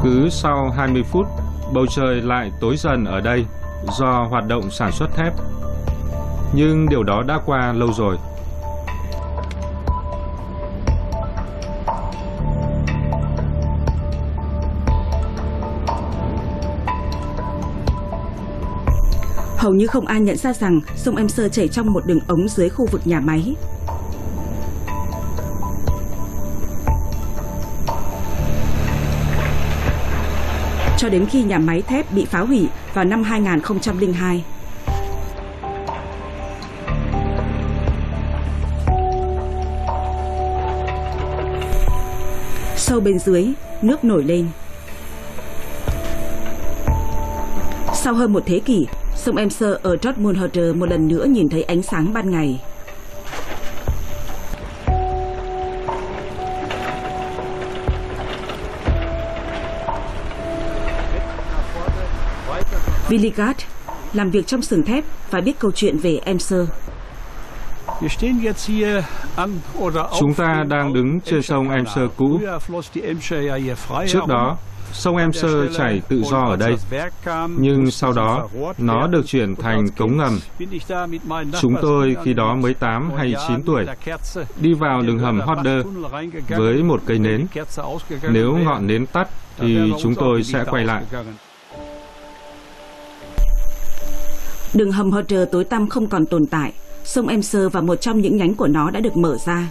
Cứ 0.02 0.28
sau 0.30 0.70
20 0.70 1.02
phút, 1.02 1.26
bầu 1.72 1.86
trời 1.86 2.22
lại 2.22 2.52
tối 2.60 2.76
dần 2.76 3.04
ở 3.04 3.20
đây 3.20 3.44
do 3.98 4.26
hoạt 4.30 4.46
động 4.48 4.70
sản 4.70 4.92
xuất 4.92 5.10
thép. 5.16 5.32
Nhưng 6.52 6.88
điều 6.88 7.02
đó 7.02 7.22
đã 7.22 7.40
qua 7.46 7.72
lâu 7.72 7.92
rồi. 7.92 8.16
Hầu 19.56 19.74
như 19.74 19.86
không 19.86 20.06
ai 20.06 20.20
nhận 20.20 20.36
ra 20.36 20.52
rằng 20.52 20.80
sông 20.96 21.16
Emser 21.16 21.52
chảy 21.52 21.68
trong 21.68 21.92
một 21.92 22.06
đường 22.06 22.20
ống 22.26 22.48
dưới 22.48 22.68
khu 22.68 22.86
vực 22.86 23.00
nhà 23.04 23.20
máy. 23.20 23.54
Cho 31.08 31.12
đến 31.12 31.26
khi 31.26 31.42
nhà 31.42 31.58
máy 31.58 31.82
thép 31.82 32.12
bị 32.12 32.24
phá 32.24 32.40
hủy 32.40 32.68
vào 32.94 33.04
năm 33.04 33.22
2002. 33.22 34.44
Sâu 42.76 43.00
bên 43.00 43.18
dưới, 43.18 43.46
nước 43.82 44.04
nổi 44.04 44.24
lên. 44.24 44.46
Sau 47.94 48.14
hơn 48.14 48.32
một 48.32 48.42
thế 48.46 48.58
kỷ, 48.58 48.86
sông 49.16 49.36
Emser 49.36 49.74
ở 49.82 49.96
Dortmund 50.02 50.38
một 50.74 50.90
lần 50.90 51.08
nữa 51.08 51.24
nhìn 51.24 51.48
thấy 51.48 51.62
ánh 51.62 51.82
sáng 51.82 52.12
ban 52.12 52.30
ngày. 52.30 52.60
Willigard 63.08 63.54
làm 64.12 64.30
việc 64.30 64.46
trong 64.46 64.62
xưởng 64.62 64.82
thép 64.82 65.04
và 65.30 65.40
biết 65.40 65.58
câu 65.58 65.70
chuyện 65.74 65.98
về 65.98 66.20
Emser. 66.24 66.68
Chúng 70.18 70.34
ta 70.36 70.64
đang 70.68 70.92
đứng 70.92 71.20
trên 71.20 71.42
sông 71.42 71.70
Emser 71.70 72.04
cũ. 72.16 72.40
Trước 74.08 74.26
đó, 74.28 74.56
sông 74.92 75.16
Emser 75.16 75.76
chảy 75.76 76.02
tự 76.08 76.22
do 76.22 76.44
ở 76.44 76.56
đây, 76.56 76.74
nhưng 77.58 77.90
sau 77.90 78.12
đó 78.12 78.48
nó 78.78 79.06
được 79.06 79.26
chuyển 79.26 79.56
thành 79.56 79.88
cống 79.96 80.16
ngầm. 80.16 80.38
Chúng 81.60 81.74
tôi 81.82 82.16
khi 82.24 82.34
đó 82.34 82.54
mới 82.54 82.74
8 82.74 83.10
hay 83.16 83.34
9 83.48 83.62
tuổi, 83.66 83.86
đi 84.60 84.74
vào 84.74 85.00
đường 85.02 85.18
hầm 85.18 85.40
Hodder 85.40 85.86
với 86.48 86.82
một 86.82 87.00
cây 87.06 87.18
nến. 87.18 87.46
Nếu 88.30 88.56
ngọn 88.64 88.86
nến 88.86 89.06
tắt 89.06 89.28
thì 89.58 89.92
chúng 90.02 90.14
tôi 90.14 90.42
sẽ 90.42 90.64
quay 90.70 90.84
lại. 90.84 91.04
Đường 94.74 94.92
hầm 94.92 95.10
Hodder 95.10 95.48
tối 95.52 95.64
tăm 95.64 95.88
không 95.88 96.06
còn 96.06 96.26
tồn 96.26 96.46
tại. 96.46 96.72
Sông 97.04 97.28
Emser 97.28 97.62
và 97.72 97.80
một 97.80 98.00
trong 98.00 98.20
những 98.20 98.36
nhánh 98.36 98.54
của 98.54 98.66
nó 98.66 98.90
đã 98.90 99.00
được 99.00 99.16
mở 99.16 99.36
ra. 99.46 99.68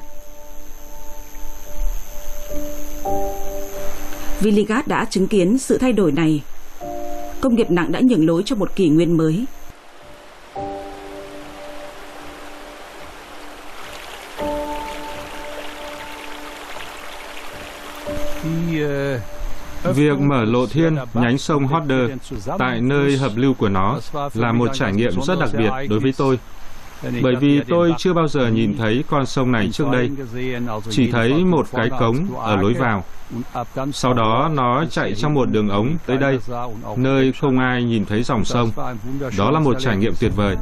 Villigat 4.42 4.88
đã 4.88 5.06
chứng 5.06 5.28
kiến 5.28 5.58
sự 5.58 5.78
thay 5.78 5.94
đổi 5.94 6.12
này. 6.12 6.44
Công 7.42 7.56
nghiệp 7.56 7.72
nặng 7.72 7.92
đã 7.92 8.02
nhường 8.04 8.26
lối 8.26 8.42
cho 8.46 8.56
một 8.56 8.76
kỷ 8.76 8.90
nguyên 8.90 9.18
mới. 9.18 9.46
Ờ, 18.82 19.20
Việc 19.96 20.20
mở 20.20 20.46
lộ 20.46 20.68
thiên 20.68 20.96
nhánh 21.14 21.38
sông 21.38 21.68
Hodder 21.68 22.12
tại 22.58 22.82
nơi 22.82 23.18
hợp 23.18 23.32
lưu 23.36 23.54
của 23.54 23.70
nó 23.70 24.00
là 24.34 24.52
một 24.52 24.70
trải 24.74 24.94
nghiệm 24.94 25.22
rất 25.22 25.40
đặc 25.40 25.50
biệt 25.58 25.70
đối 25.90 26.00
với 26.00 26.14
tôi. 26.18 26.40
Bởi 27.22 27.36
vì 27.36 27.62
tôi 27.70 27.94
chưa 27.98 28.14
bao 28.14 28.28
giờ 28.28 28.48
nhìn 28.48 28.78
thấy 28.78 29.04
con 29.10 29.26
sông 29.26 29.52
này 29.52 29.70
trước 29.72 29.86
đây, 29.92 30.12
chỉ 30.90 31.12
thấy 31.12 31.46
một 31.46 31.66
cái 31.72 31.90
cống 32.00 32.40
ở 32.40 32.56
lối 32.56 32.74
vào. 32.74 33.04
Sau 33.94 34.14
đó 34.14 34.52
nó 34.54 34.86
chạy 34.86 35.14
trong 35.14 35.34
một 35.34 35.46
đường 35.52 35.70
ống 35.70 35.98
tới 36.06 36.18
đây, 36.18 36.40
nơi 36.96 37.32
không 37.42 37.60
ai 37.60 37.84
nhìn 37.84 38.06
thấy 38.06 38.24
dòng 38.24 38.46
sông. 38.46 38.72
Đó 39.38 39.52
là 39.52 39.60
một 39.60 39.76
trải 39.80 39.98
nghiệm 39.98 40.14
tuyệt 40.20 40.32
vời. 40.36 40.56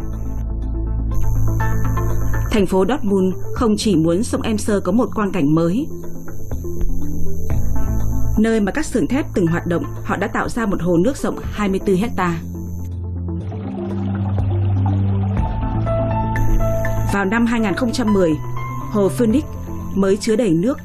Thành 2.52 2.66
phố 2.66 2.86
Dortmund 2.90 3.36
không 3.54 3.72
chỉ 3.78 3.96
muốn 3.96 4.24
sông 4.24 4.42
Emser 4.42 4.78
có 4.84 4.92
một 4.92 5.10
quang 5.16 5.32
cảnh 5.32 5.56
mới, 5.56 5.88
nơi 8.38 8.60
mà 8.60 8.72
các 8.72 8.86
xưởng 8.86 9.08
thép 9.08 9.26
từng 9.34 9.48
hoạt 9.48 9.68
động, 9.68 9.84
họ 10.04 10.18
đã 10.18 10.28
tạo 10.28 10.50
ra 10.50 10.66
một 10.66 10.82
hồ 10.82 10.98
nước 10.98 11.18
rộng 11.18 11.40
24 11.52 11.96
hecta. 11.96 12.40
Vào 17.14 17.26
năm 17.26 17.46
2010, 17.46 18.32
hồ 18.92 19.10
Phoenix 19.10 19.44
mới 19.96 20.18
chứa 20.18 20.36
đầy 20.36 20.50
nước. 20.50 20.78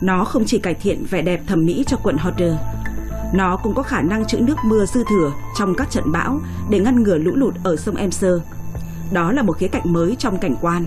Nó 0.00 0.24
không 0.24 0.44
chỉ 0.46 0.58
cải 0.58 0.74
thiện 0.74 1.04
vẻ 1.10 1.22
đẹp 1.22 1.40
thẩm 1.46 1.66
mỹ 1.66 1.84
cho 1.86 1.96
quận 2.02 2.16
Hodder, 2.16 2.54
nó 3.32 3.56
cũng 3.56 3.74
có 3.74 3.82
khả 3.82 4.02
năng 4.02 4.24
trữ 4.24 4.38
nước 4.38 4.56
mưa 4.64 4.86
dư 4.86 5.04
thừa 5.10 5.32
trong 5.58 5.74
các 5.74 5.90
trận 5.90 6.12
bão 6.12 6.40
để 6.70 6.78
ngăn 6.78 7.02
ngừa 7.02 7.18
lũ 7.18 7.32
lụt 7.34 7.54
ở 7.64 7.76
sông 7.76 7.96
Emser. 7.96 8.34
Đó 9.12 9.32
là 9.32 9.42
một 9.42 9.52
khía 9.52 9.68
cạnh 9.68 9.92
mới 9.92 10.16
trong 10.18 10.38
cảnh 10.38 10.56
quan. 10.60 10.86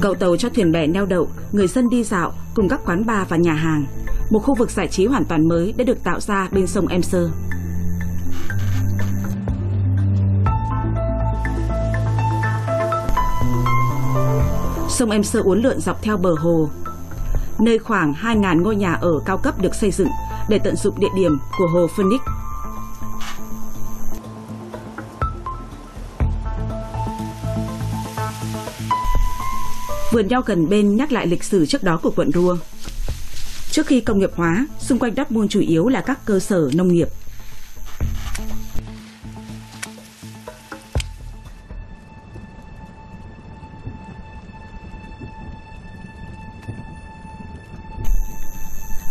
Cầu 0.00 0.14
tàu 0.14 0.36
cho 0.36 0.48
thuyền 0.48 0.72
bè 0.72 0.86
neo 0.86 1.06
đậu, 1.06 1.28
người 1.52 1.66
dân 1.66 1.88
đi 1.88 2.04
dạo 2.04 2.32
cùng 2.54 2.68
các 2.68 2.80
quán 2.84 3.06
bar 3.06 3.28
và 3.28 3.36
nhà 3.36 3.52
hàng. 3.52 3.84
Một 4.30 4.38
khu 4.38 4.54
vực 4.58 4.70
giải 4.70 4.88
trí 4.88 5.06
hoàn 5.06 5.24
toàn 5.24 5.48
mới 5.48 5.74
đã 5.76 5.84
được 5.84 6.04
tạo 6.04 6.20
ra 6.20 6.48
bên 6.52 6.66
sông 6.66 6.86
Emser. 6.86 7.22
Sông 14.88 15.10
Emser 15.10 15.42
uốn 15.42 15.60
lượn 15.60 15.80
dọc 15.80 16.02
theo 16.02 16.16
bờ 16.16 16.34
hồ, 16.38 16.68
nơi 17.60 17.78
khoảng 17.78 18.12
2.000 18.12 18.62
ngôi 18.62 18.76
nhà 18.76 18.92
ở 18.92 19.12
cao 19.24 19.38
cấp 19.38 19.54
được 19.62 19.74
xây 19.74 19.90
dựng 19.90 20.08
để 20.48 20.58
tận 20.64 20.76
dụng 20.76 21.00
địa 21.00 21.10
điểm 21.16 21.38
của 21.58 21.66
hồ 21.74 21.86
Phoenix 21.96 22.20
Vườn 30.10 30.28
nho 30.28 30.40
gần 30.40 30.68
bên 30.68 30.96
nhắc 30.96 31.12
lại 31.12 31.26
lịch 31.26 31.44
sử 31.44 31.66
trước 31.66 31.82
đó 31.82 32.00
của 32.02 32.12
quận 32.16 32.30
Rua. 32.32 32.56
Trước 33.70 33.86
khi 33.86 34.00
công 34.00 34.18
nghiệp 34.18 34.30
hóa, 34.34 34.66
xung 34.78 34.98
quanh 34.98 35.14
Dortmund 35.16 35.50
chủ 35.50 35.60
yếu 35.60 35.88
là 35.88 36.00
các 36.00 36.18
cơ 36.24 36.38
sở 36.38 36.70
nông 36.74 36.88
nghiệp. 36.88 37.08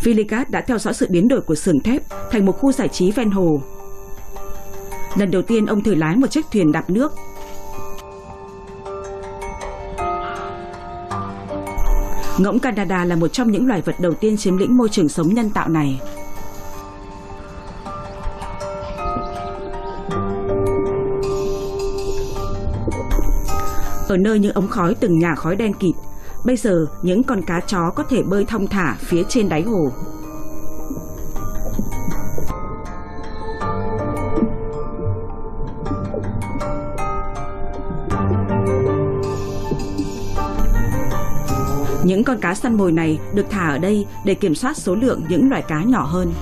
Villigat 0.04 0.50
đã 0.50 0.62
theo 0.68 0.80
dõi 0.80 0.94
sự 0.94 1.08
biến 1.10 1.28
đổi 1.28 1.42
của 1.42 1.56
xưởng 1.56 1.80
thép 1.80 2.02
thành 2.32 2.46
một 2.46 2.52
khu 2.52 2.72
giải 2.72 2.88
trí 2.88 3.12
ven 3.12 3.32
hồ. 3.32 3.62
Lần 5.18 5.32
đầu 5.32 5.42
tiên 5.42 5.66
ông 5.66 5.84
thử 5.84 5.96
lái 5.96 6.16
một 6.16 6.28
chiếc 6.32 6.46
thuyền 6.52 6.72
đạp 6.72 6.90
nước 6.90 7.12
Ngỗng 12.40 12.60
Canada 12.60 13.06
là 13.06 13.16
một 13.16 13.28
trong 13.28 13.52
những 13.52 13.68
loài 13.68 13.82
vật 13.82 13.96
đầu 14.00 14.14
tiên 14.14 14.38
chiếm 14.38 14.58
lĩnh 14.58 14.78
môi 14.78 14.90
trường 14.90 15.10
sống 15.10 15.28
nhân 15.28 15.50
tạo 15.50 15.70
này. 15.70 16.02
Ở 24.08 24.18
nơi 24.18 24.40
những 24.40 24.54
ống 24.54 24.68
khói 24.68 24.96
từng 25.00 25.20
nhà 25.20 25.36
khói 25.36 25.56
đen 25.56 25.74
kịt, 25.74 25.96
bây 26.46 26.58
giờ 26.58 26.86
những 27.02 27.24
con 27.24 27.42
cá 27.42 27.60
chó 27.68 27.92
có 27.96 28.04
thể 28.10 28.24
bơi 28.24 28.46
thong 28.46 28.68
thả 28.68 28.96
phía 29.00 29.24
trên 29.30 29.50
đáy 29.50 29.62
hồ. 29.62 29.92
Những 42.20 42.26
con 42.26 42.40
cá 42.40 42.56
săn 42.56 42.78
mồi 42.78 42.92
này 42.92 43.20
được 43.34 43.46
thả 43.50 43.70
ở 43.70 43.78
đây 43.78 44.06
để 44.26 44.34
kiểm 44.34 44.56
soát 44.56 44.78
số 44.78 44.96
lượng 44.96 45.22
những 45.30 45.50
loài 45.50 45.62
cá 45.62 45.84
nhỏ 45.84 46.04
hơn. 46.04 46.34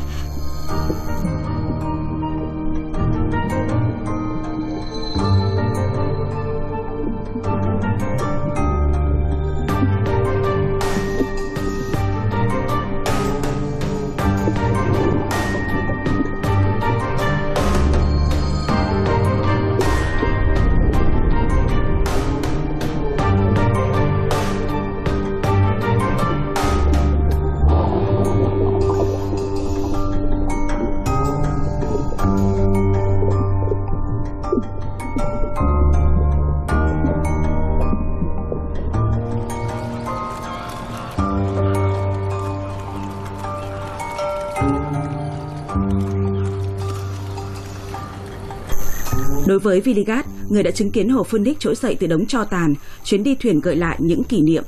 Với 49.67 49.81
Villigat, 49.81 50.25
người 50.49 50.63
đã 50.63 50.71
chứng 50.71 50.91
kiến 50.91 51.09
hồ 51.09 51.23
Phoenix 51.23 51.55
trỗi 51.59 51.75
dậy 51.75 51.97
từ 51.99 52.07
đống 52.07 52.25
tro 52.25 52.43
tàn, 52.43 52.75
chuyến 53.03 53.23
đi 53.23 53.35
thuyền 53.35 53.59
gợi 53.59 53.75
lại 53.75 53.97
những 53.99 54.23
kỷ 54.23 54.41
niệm. 54.41 54.63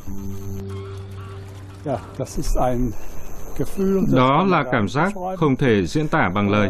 Đó 4.14 4.46
là 4.50 4.64
cảm 4.72 4.90
giác 4.90 5.14
không 5.38 5.56
thể 5.56 5.86
diễn 5.86 6.08
tả 6.08 6.30
bằng 6.36 6.50
lời. 6.50 6.70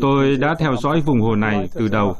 Tôi 0.00 0.36
đã 0.36 0.54
theo 0.58 0.76
dõi 0.82 1.00
vùng 1.00 1.20
hồ 1.20 1.34
này 1.34 1.68
từ 1.74 1.88
đầu, 1.88 2.16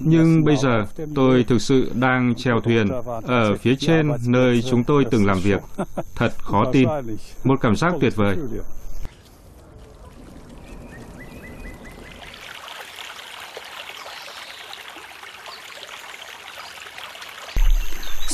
nhưng 0.00 0.44
bây 0.44 0.56
giờ 0.56 0.84
tôi 1.14 1.44
thực 1.48 1.62
sự 1.62 1.90
đang 1.94 2.34
chèo 2.34 2.60
thuyền 2.60 2.88
ở 3.26 3.56
phía 3.56 3.74
trên 3.78 4.10
nơi 4.26 4.62
chúng 4.70 4.84
tôi 4.84 5.04
từng 5.10 5.26
làm 5.26 5.40
việc. 5.40 5.60
Thật 6.14 6.32
khó 6.42 6.64
tin, 6.72 6.88
một 7.44 7.60
cảm 7.60 7.76
giác 7.76 7.94
tuyệt 8.00 8.16
vời. 8.16 8.36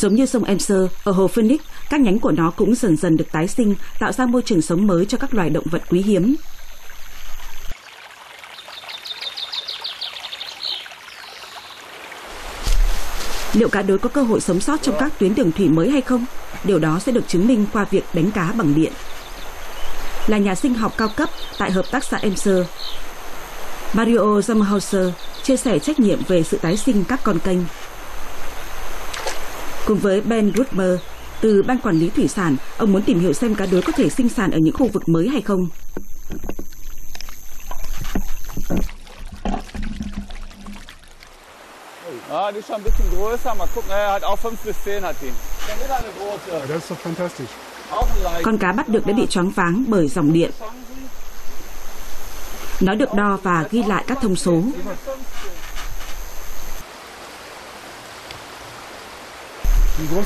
Giống 0.02 0.14
như 0.14 0.26
sông 0.26 0.44
Emser, 0.44 0.80
ở 1.04 1.12
hồ 1.12 1.28
Phoenix, 1.28 1.60
các 1.90 2.00
nhánh 2.00 2.18
của 2.18 2.30
nó 2.30 2.50
cũng 2.50 2.74
dần 2.74 2.96
dần 2.96 3.16
được 3.16 3.24
tái 3.32 3.48
sinh, 3.48 3.74
tạo 3.98 4.12
ra 4.12 4.26
môi 4.26 4.42
trường 4.42 4.62
sống 4.62 4.86
mới 4.86 5.06
cho 5.06 5.18
các 5.18 5.34
loài 5.34 5.50
động 5.50 5.64
vật 5.70 5.82
quý 5.90 6.02
hiếm. 6.02 6.36
Liệu 13.52 13.68
cá 13.68 13.82
đối 13.82 13.98
có 13.98 14.08
cơ 14.08 14.22
hội 14.22 14.40
sống 14.40 14.60
sót 14.60 14.82
trong 14.82 14.94
các 14.98 15.18
tuyến 15.18 15.34
đường 15.34 15.52
thủy 15.52 15.68
mới 15.68 15.90
hay 15.90 16.00
không? 16.00 16.24
Điều 16.64 16.78
đó 16.78 16.98
sẽ 16.98 17.12
được 17.12 17.28
chứng 17.28 17.46
minh 17.46 17.66
qua 17.72 17.86
việc 17.90 18.04
đánh 18.12 18.30
cá 18.30 18.52
bằng 18.52 18.74
điện. 18.74 18.92
Là 20.26 20.38
nhà 20.38 20.54
sinh 20.54 20.74
học 20.74 20.94
cao 20.96 21.08
cấp 21.16 21.28
tại 21.58 21.70
hợp 21.70 21.84
tác 21.90 22.04
xã 22.04 22.16
Emser, 22.16 22.66
Mario 23.92 24.40
Zamhauser 24.40 25.10
chia 25.42 25.56
sẻ 25.56 25.78
trách 25.78 26.00
nhiệm 26.00 26.18
về 26.28 26.42
sự 26.42 26.58
tái 26.62 26.76
sinh 26.76 27.04
các 27.08 27.20
con 27.24 27.38
kênh. 27.38 27.58
Cùng 29.86 29.98
với 29.98 30.20
Ben 30.20 30.52
Rutmer, 30.56 30.98
từ 31.40 31.62
Ban 31.62 31.78
Quản 31.78 31.98
lý 31.98 32.10
Thủy 32.10 32.28
sản, 32.28 32.56
ông 32.78 32.92
muốn 32.92 33.02
tìm 33.02 33.20
hiểu 33.20 33.32
xem 33.32 33.54
cá 33.54 33.66
đối 33.66 33.82
có 33.82 33.92
thể 33.92 34.10
sinh 34.10 34.28
sản 34.28 34.50
ở 34.50 34.58
những 34.58 34.74
khu 34.74 34.88
vực 34.88 35.08
mới 35.08 35.28
hay 35.28 35.40
không. 35.40 35.68
Ja, 42.30 42.50
die 42.50 42.58
ist 42.58 42.68
schon 42.68 42.80
ein 42.80 42.84
bisschen 42.84 43.10
größer. 43.10 43.58
Mal 43.58 43.68
gucken, 43.74 43.90
er 43.90 44.10
hat 44.10 44.22
auch 44.22 44.44
5 44.44 44.56
bis 44.64 44.76
10 44.84 45.02
hat 45.02 45.16
die. 45.22 45.30
Schon 45.66 45.78
wieder 45.78 45.96
eine 45.96 46.08
große. 46.18 46.66
Das 46.68 46.82
ist 46.82 46.90
doch 46.90 46.98
fantastisch. 46.98 47.50
Auch 47.90 48.08
ein 48.16 48.22
leicht. 48.22 48.44
Con 48.44 48.58
cá 48.58 48.72
bắt 48.72 48.88
được 48.88 49.06
đã 49.06 49.12
bị 49.12 49.26
choáng 49.26 49.50
váng 49.50 49.84
bởi 49.88 50.08
dòng 50.08 50.32
điện. 50.32 50.50
Nó 52.80 52.94
được 52.94 53.14
đo 53.14 53.38
và 53.42 53.64
ghi 53.70 53.82
lại 53.82 54.04
các 54.06 54.18
thông 54.22 54.36
số. 54.36 54.62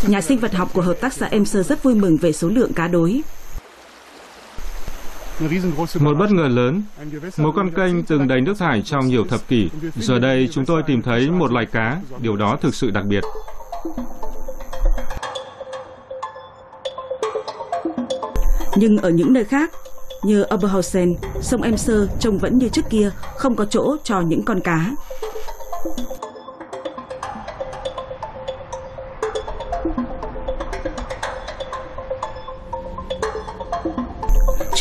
Nhà 0.07 0.21
sinh 0.21 0.39
vật 0.39 0.55
học 0.55 0.71
của 0.73 0.83
hợp 0.83 0.97
tác 1.01 1.12
xã 1.12 1.27
Emser 1.27 1.69
rất 1.69 1.83
vui 1.83 1.95
mừng 1.95 2.17
về 2.17 2.33
số 2.33 2.49
lượng 2.49 2.73
cá 2.73 2.89
đối. 2.89 3.23
Một 6.01 6.15
bất 6.19 6.31
ngờ 6.31 6.49
lớn, 6.49 6.83
một 7.37 7.53
con 7.57 7.71
kênh 7.71 8.03
từng 8.03 8.29
đầy 8.29 8.41
nước 8.41 8.59
thải 8.59 8.83
trong 8.83 9.07
nhiều 9.07 9.25
thập 9.25 9.49
kỷ. 9.49 9.69
Giờ 10.01 10.19
đây 10.19 10.49
chúng 10.53 10.65
tôi 10.65 10.83
tìm 10.87 11.03
thấy 11.03 11.31
một 11.31 11.53
loài 11.53 11.67
cá, 11.67 12.01
điều 12.21 12.37
đó 12.37 12.59
thực 12.62 12.75
sự 12.75 12.91
đặc 12.91 13.05
biệt. 13.05 13.25
Nhưng 18.77 18.99
ở 18.99 19.11
những 19.11 19.33
nơi 19.33 19.45
khác, 19.45 19.71
như 20.23 20.45
Oberhausen, 20.55 21.15
sông 21.43 21.62
Emser 21.62 22.01
trông 22.21 22.39
vẫn 22.39 22.59
như 22.59 22.69
trước 22.69 22.85
kia, 22.91 23.11
không 23.37 23.57
có 23.57 23.65
chỗ 23.65 23.97
cho 24.05 24.21
những 24.21 24.43
con 24.43 24.61
cá. 24.61 24.91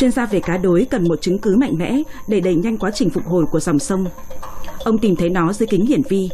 Chuyên 0.06 0.12
gia 0.12 0.26
về 0.26 0.40
cá 0.40 0.56
đối 0.56 0.86
cần 0.90 1.08
một 1.08 1.20
chứng 1.20 1.38
cứ 1.38 1.56
mạnh 1.56 1.78
mẽ 1.78 2.02
để 2.28 2.40
đẩy 2.40 2.54
nhanh 2.54 2.78
quá 2.78 2.90
trình 2.94 3.10
phục 3.10 3.26
hồi 3.26 3.44
của 3.50 3.60
dòng 3.60 3.78
sông. 3.78 4.06
Ông 4.84 4.98
tìm 4.98 5.16
thấy 5.16 5.30
nó 5.30 5.52
dưới 5.52 5.66
kính 5.66 5.86
hiển 5.86 6.02
vi. 6.08 6.28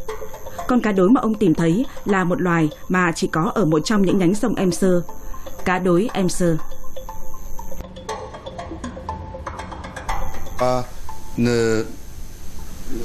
Con 0.68 0.80
cá 0.80 0.92
đối 0.92 1.10
mà 1.10 1.20
ông 1.20 1.34
tìm 1.34 1.54
thấy 1.54 1.84
là 2.04 2.24
một 2.24 2.40
loài 2.40 2.68
mà 2.88 3.12
chỉ 3.14 3.26
có 3.26 3.52
ở 3.54 3.64
một 3.64 3.80
trong 3.84 4.02
những 4.02 4.18
nhánh 4.18 4.34
sông 4.34 4.54
Emser, 4.54 4.92
cá 5.64 5.78
đối 5.78 6.08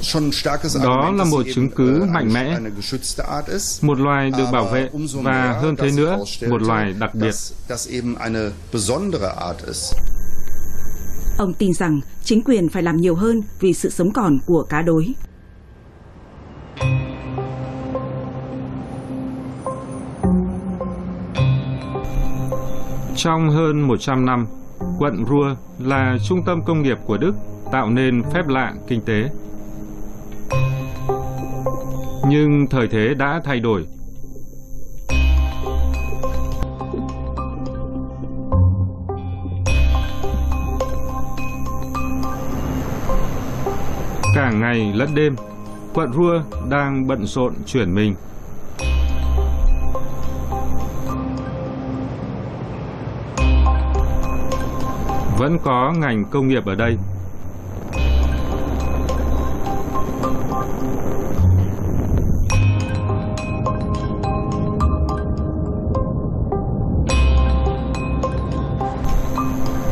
schon 0.02 0.32
starkes 0.32 0.76
Đó 0.82 1.12
là 1.16 1.24
một 1.24 1.42
chứng 1.54 1.70
cứ 1.70 2.00
äh, 2.00 2.08
mạnh 2.08 2.32
mẽ. 2.32 2.58
Một 3.82 3.98
loài 3.98 4.30
được 4.30 4.46
bảo 4.52 4.64
vệ 4.64 4.88
và 5.12 5.58
hơn 5.62 5.76
thế 5.76 5.90
nữa, 5.96 6.18
một 6.48 6.62
loài 6.62 6.94
đặc 6.98 7.14
biệt. 7.14 7.26
Dass 7.26 7.52
das 7.68 7.88
eben 7.88 8.14
eine 8.14 8.40
besondere 8.72 9.28
Art 9.36 9.66
ist. 9.66 9.94
Ông 11.38 11.52
tin 11.54 11.72
rằng 11.72 12.00
chính 12.22 12.42
quyền 12.44 12.68
phải 12.68 12.82
làm 12.82 12.96
nhiều 12.96 13.14
hơn 13.14 13.40
vì 13.60 13.72
sự 13.72 13.90
sống 13.90 14.10
còn 14.12 14.38
của 14.46 14.62
cá 14.62 14.82
đối. 14.82 15.06
Trong 23.16 23.50
hơn 23.50 23.80
100 23.80 24.26
năm, 24.26 24.46
quận 24.98 25.24
Ruhr 25.28 25.46
là 25.78 26.16
trung 26.28 26.42
tâm 26.46 26.62
công 26.66 26.82
nghiệp 26.82 26.98
của 27.06 27.16
Đức, 27.16 27.32
tạo 27.72 27.90
nên 27.90 28.22
phép 28.34 28.48
lạ 28.48 28.74
kinh 28.88 29.00
tế. 29.00 29.30
Nhưng 32.28 32.66
thời 32.70 32.88
thế 32.88 33.14
đã 33.14 33.40
thay 33.44 33.60
đổi. 33.60 33.86
Cả 44.38 44.50
ngày 44.50 44.92
lẫn 44.94 45.08
đêm, 45.14 45.36
quận 45.94 46.12
Ruhr 46.12 46.42
đang 46.70 47.06
bận 47.06 47.26
rộn 47.26 47.52
chuyển 47.66 47.94
mình. 47.94 48.14
Vẫn 55.38 55.58
có 55.64 55.92
ngành 55.98 56.24
công 56.30 56.48
nghiệp 56.48 56.66
ở 56.66 56.74
đây. 56.74 56.96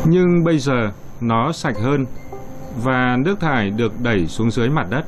Nhưng 0.05 0.43
bây 0.43 0.59
giờ 0.59 0.91
nó 1.21 1.51
sạch 1.51 1.75
hơn 1.83 2.05
và 2.83 3.17
nước 3.25 3.39
thải 3.39 3.69
được 3.69 4.01
đẩy 4.01 4.27
xuống 4.27 4.51
dưới 4.51 4.69
mặt 4.69 4.87
đất. 4.89 5.05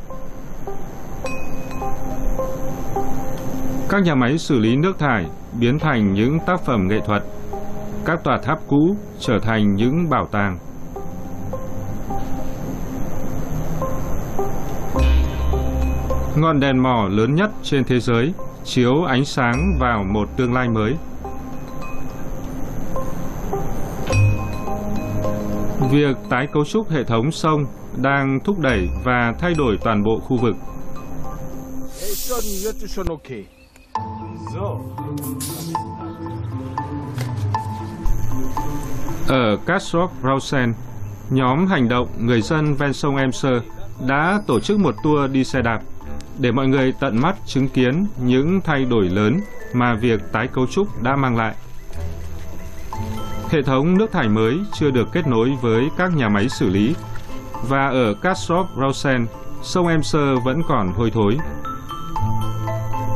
Các 3.89 4.03
nhà 4.03 4.15
máy 4.15 4.37
xử 4.37 4.59
lý 4.59 4.75
nước 4.75 4.99
thải 4.99 5.25
biến 5.59 5.79
thành 5.79 6.13
những 6.13 6.39
tác 6.45 6.61
phẩm 6.61 6.87
nghệ 6.87 6.99
thuật. 7.05 7.23
Các 8.05 8.23
tòa 8.23 8.37
tháp 8.43 8.59
cũ 8.67 8.95
trở 9.19 9.39
thành 9.39 9.75
những 9.75 10.09
bảo 10.09 10.27
tàng. 10.31 10.57
Ngọn 16.35 16.59
đèn 16.59 16.83
mỏ 16.83 17.07
lớn 17.09 17.35
nhất 17.35 17.51
trên 17.63 17.83
thế 17.83 17.99
giới 17.99 18.33
chiếu 18.63 19.03
ánh 19.03 19.25
sáng 19.25 19.77
vào 19.79 20.03
một 20.03 20.29
tương 20.37 20.53
lai 20.53 20.69
mới. 20.69 20.95
Việc 25.91 26.15
tái 26.29 26.47
cấu 26.53 26.65
trúc 26.65 26.89
hệ 26.89 27.03
thống 27.03 27.31
sông 27.31 27.65
đang 27.95 28.39
thúc 28.39 28.59
đẩy 28.59 28.89
và 29.03 29.33
thay 29.39 29.53
đổi 29.53 29.77
toàn 29.83 30.03
bộ 30.03 30.19
khu 30.19 30.37
vực. 30.37 30.55
Ở 39.27 39.57
Kastrop 39.65 40.11
Rausen, 40.23 40.73
nhóm 41.29 41.67
hành 41.67 41.89
động 41.89 42.07
người 42.17 42.41
dân 42.41 42.75
ven 42.75 42.93
sông 42.93 43.15
Emser 43.15 43.63
đã 44.07 44.41
tổ 44.47 44.59
chức 44.59 44.79
một 44.79 44.95
tour 45.03 45.31
đi 45.31 45.43
xe 45.43 45.61
đạp 45.61 45.81
để 46.39 46.51
mọi 46.51 46.67
người 46.67 46.93
tận 46.99 47.21
mắt 47.21 47.35
chứng 47.45 47.69
kiến 47.69 48.05
những 48.23 48.61
thay 48.63 48.85
đổi 48.85 49.09
lớn 49.09 49.39
mà 49.73 49.95
việc 49.95 50.21
tái 50.31 50.47
cấu 50.47 50.67
trúc 50.67 51.03
đã 51.03 51.15
mang 51.15 51.37
lại. 51.37 51.55
Hệ 53.49 53.61
thống 53.61 53.97
nước 53.97 54.11
thải 54.11 54.29
mới 54.29 54.59
chưa 54.73 54.91
được 54.91 55.07
kết 55.11 55.27
nối 55.27 55.57
với 55.61 55.89
các 55.97 56.15
nhà 56.15 56.29
máy 56.29 56.49
xử 56.49 56.69
lý 56.69 56.95
và 57.67 57.87
ở 57.87 58.13
Kastrop 58.13 58.65
Rausen, 58.81 59.25
sông 59.61 59.87
Emser 59.87 60.43
vẫn 60.45 60.61
còn 60.67 60.93
hôi 60.93 61.11
thối. 61.11 61.37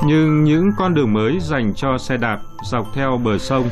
Nhưng 0.06 0.44
những 0.44 0.70
con 0.78 0.94
đường 0.94 1.14
mới 1.14 1.40
dành 1.40 1.74
cho 1.76 1.98
xe 1.98 2.18
đạp 2.18 2.40
dọc 2.64 2.88
theo 2.94 3.20
bờ 3.24 3.38
sông 3.38 3.70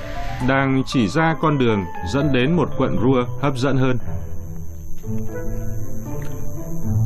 đang 0.47 0.83
chỉ 0.85 1.07
ra 1.07 1.35
con 1.41 1.57
đường 1.57 1.85
dẫn 2.13 2.33
đến 2.33 2.55
một 2.55 2.69
quận 2.77 2.97
rua 3.03 3.25
hấp 3.41 3.57
dẫn 3.57 3.77
hơn. 3.77 3.97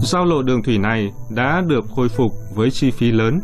Giao 0.01 0.25
lộ 0.25 0.41
đường 0.41 0.63
thủy 0.63 0.77
này 0.77 1.13
đã 1.29 1.61
được 1.67 1.85
khôi 1.95 2.09
phục 2.09 2.31
với 2.55 2.71
chi 2.71 2.91
phí 2.91 3.11
lớn. 3.11 3.41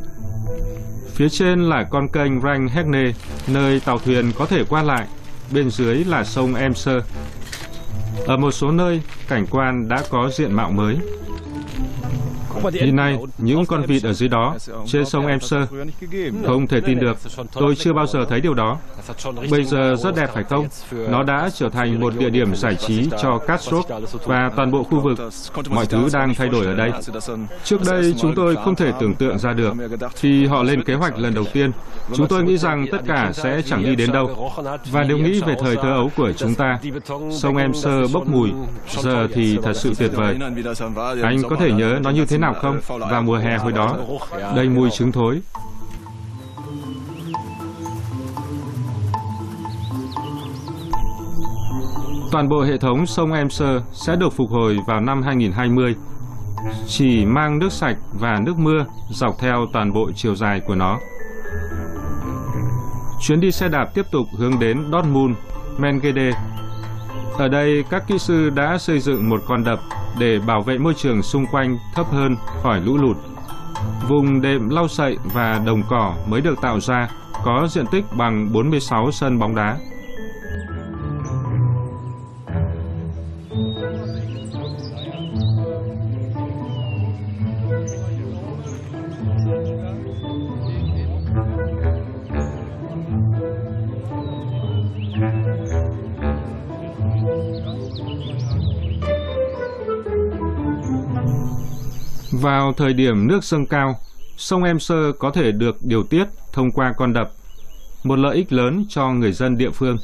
Phía 1.14 1.30
trên 1.30 1.70
là 1.70 1.84
con 1.92 2.08
kênh 2.08 2.42
Ranh 2.42 2.68
Hegne, 2.68 3.12
nơi 3.48 3.82
tàu 3.86 4.00
thuyền 4.00 4.32
có 4.38 4.46
thể 4.46 4.64
qua 4.70 4.84
lại, 4.84 5.08
bên 5.54 5.70
dưới 5.70 6.04
là 6.04 6.24
sông 6.24 6.56
Emser. 6.56 7.04
Ở 8.28 8.38
một 8.38 8.52
số 8.52 8.72
nơi, 8.72 9.02
cảnh 9.28 9.46
quan 9.52 9.88
đã 9.88 10.04
có 10.10 10.30
diện 10.34 10.54
mạo 10.54 10.72
mới 10.72 10.98
hiện 12.74 12.96
nay 12.96 13.18
những 13.38 13.66
con 13.66 13.82
vịt 13.82 14.04
ở 14.04 14.14
dưới 14.14 14.30
đó, 14.30 14.56
trên 14.86 15.06
sông 15.06 15.28
Emser. 15.28 15.64
Không 16.46 16.68
thể 16.68 16.82
tin 16.82 17.00
được, 17.00 17.18
tôi 17.54 17.76
chưa 17.76 17.94
bao 17.94 18.08
giờ 18.08 18.26
thấy 18.30 18.42
điều 18.42 18.54
đó. 18.54 18.78
Bây 19.52 19.64
giờ 19.64 19.96
rất 19.96 20.16
đẹp 20.16 20.30
phải 20.34 20.44
không? 20.44 20.68
Nó 21.10 21.24
đã 21.24 21.50
trở 21.56 21.70
thành 21.70 22.00
một 22.00 22.14
địa 22.20 22.30
điểm 22.30 22.56
giải 22.56 22.76
trí 22.76 23.10
cho 23.22 23.38
Castro 23.38 23.82
và 24.26 24.52
toàn 24.56 24.72
bộ 24.72 24.84
khu 24.84 25.00
vực. 25.00 25.20
Mọi 25.70 25.86
thứ 25.86 26.10
đang 26.14 26.36
thay 26.36 26.50
đổi 26.50 26.66
ở 26.66 26.76
đây. 26.76 26.92
Trước 27.64 27.82
đây 27.92 28.16
chúng 28.22 28.36
tôi 28.36 28.56
không 28.56 28.76
thể 28.76 28.92
tưởng 29.00 29.16
tượng 29.16 29.40
ra 29.40 29.54
được. 29.54 29.74
Khi 30.16 30.46
họ 30.46 30.64
lên 30.64 30.84
kế 30.84 30.94
hoạch 30.94 31.18
lần 31.18 31.34
đầu 31.34 31.46
tiên, 31.54 31.72
chúng 32.14 32.28
tôi 32.28 32.44
nghĩ 32.44 32.58
rằng 32.58 32.86
tất 32.92 33.02
cả 33.08 33.32
sẽ 33.34 33.62
chẳng 33.66 33.84
đi 33.84 33.96
đến 33.96 34.12
đâu. 34.12 34.52
Và 34.92 35.04
nếu 35.04 35.18
nghĩ 35.18 35.42
về 35.42 35.56
thời 35.60 35.76
thơ 35.76 35.92
ấu 35.92 36.12
của 36.16 36.32
chúng 36.32 36.56
ta, 36.56 36.80
sông 37.32 37.58
Emser 37.58 38.14
bốc 38.14 38.28
mùi, 38.28 38.52
giờ 38.90 39.28
thì 39.34 39.58
thật 39.64 39.74
sự 39.74 39.94
tuyệt 39.98 40.12
vời. 40.14 40.38
Anh 41.24 41.42
có 41.50 41.56
thể 41.56 41.72
nhớ 41.72 42.00
nó 42.04 42.10
như 42.10 42.26
thế 42.26 42.38
nào 42.42 42.54
không? 42.62 42.80
Vào 43.10 43.22
mùa 43.22 43.38
hè 43.38 43.58
hồi 43.58 43.72
đó, 43.72 43.98
đầy 44.56 44.70
mùi 44.70 44.90
trứng 44.90 45.12
thối. 45.12 45.42
Toàn 52.32 52.50
bộ 52.50 52.62
hệ 52.62 52.78
thống 52.78 53.06
sông 53.06 53.34
Emser 53.34 53.82
sẽ 53.92 54.16
được 54.16 54.34
phục 54.34 54.50
hồi 54.50 54.80
vào 54.88 55.02
năm 55.02 55.22
2020, 55.22 55.96
chỉ 56.88 57.26
mang 57.26 57.60
nước 57.60 57.72
sạch 57.72 57.98
và 58.14 58.40
nước 58.46 58.58
mưa 58.58 58.86
dọc 59.10 59.40
theo 59.40 59.66
toàn 59.74 59.94
bộ 59.94 60.12
chiều 60.16 60.36
dài 60.36 60.60
của 60.68 60.76
nó. 60.76 61.00
Chuyến 63.22 63.40
đi 63.40 63.52
xe 63.52 63.70
đạp 63.70 63.86
tiếp 63.94 64.06
tục 64.12 64.28
hướng 64.38 64.60
đến 64.60 64.92
Dortmund, 64.92 65.36
Mengede. 65.78 66.32
Ở 67.38 67.48
đây, 67.48 67.84
các 67.90 68.08
kỹ 68.08 68.18
sư 68.18 68.50
đã 68.50 68.78
xây 68.78 69.00
dựng 69.00 69.30
một 69.30 69.42
con 69.48 69.64
đập 69.64 69.80
để 70.20 70.40
bảo 70.40 70.62
vệ 70.62 70.78
môi 70.78 70.94
trường 70.94 71.24
xung 71.24 71.46
quanh 71.52 71.78
thấp 71.94 72.06
hơn 72.12 72.36
khỏi 72.64 72.82
lũ 72.82 72.98
lụt. 72.98 73.18
Vùng 74.08 74.42
đệm 74.42 74.70
lau 74.70 74.88
sậy 74.88 75.18
và 75.24 75.62
đồng 75.66 75.84
cỏ 75.90 76.14
mới 76.28 76.42
được 76.42 76.62
tạo 76.62 76.80
ra 76.80 77.10
có 77.44 77.68
diện 77.70 77.86
tích 77.92 78.06
bằng 78.18 78.54
46 78.54 79.12
sân 79.12 79.40
bóng 79.40 79.56
đá. 79.56 79.78
Vào 102.42 102.74
thời 102.78 102.94
điểm 102.94 103.28
nước 103.28 103.44
dâng 103.44 103.66
cao, 103.66 104.00
sông 104.38 104.64
Em 104.64 104.80
Sơ 104.80 105.12
có 105.20 105.32
thể 105.32 105.52
được 105.52 105.78
điều 105.82 106.04
tiết 106.04 106.24
thông 106.54 106.72
qua 106.72 106.94
con 106.98 107.14
đập, 107.14 107.32
một 108.04 108.20
lợi 108.20 108.36
ích 108.36 108.54
lớn 108.54 108.86
cho 108.90 109.10
người 109.10 109.32
dân 109.32 109.58
địa 109.58 109.70
phương. 109.70 109.98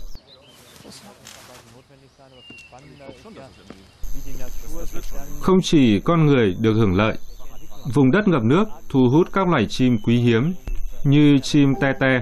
Không 5.41 5.61
chỉ 5.63 5.99
con 5.99 6.25
người 6.25 6.55
được 6.59 6.73
hưởng 6.73 6.95
lợi, 6.95 7.17
vùng 7.93 8.11
đất 8.11 8.27
ngập 8.27 8.43
nước 8.43 8.65
thu 8.89 9.09
hút 9.11 9.27
các 9.33 9.47
loài 9.47 9.65
chim 9.69 9.97
quý 10.03 10.17
hiếm 10.17 10.53
như 11.03 11.39
chim 11.43 11.73
te 11.81 11.93
te. 11.99 12.21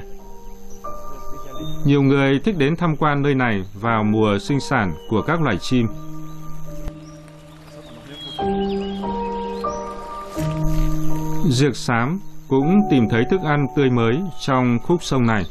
Nhiều 1.85 2.01
người 2.01 2.39
thích 2.39 2.57
đến 2.57 2.75
tham 2.75 2.95
quan 2.95 3.21
nơi 3.21 3.35
này 3.35 3.63
vào 3.73 4.03
mùa 4.03 4.39
sinh 4.39 4.59
sản 4.59 4.93
của 5.09 5.21
các 5.21 5.41
loài 5.41 5.57
chim. 5.61 5.87
Diệc 11.49 11.75
xám 11.75 12.19
cũng 12.47 12.81
tìm 12.89 13.09
thấy 13.09 13.25
thức 13.31 13.41
ăn 13.43 13.67
tươi 13.75 13.89
mới 13.89 14.19
trong 14.39 14.79
khúc 14.83 15.03
sông 15.03 15.25
này. 15.25 15.43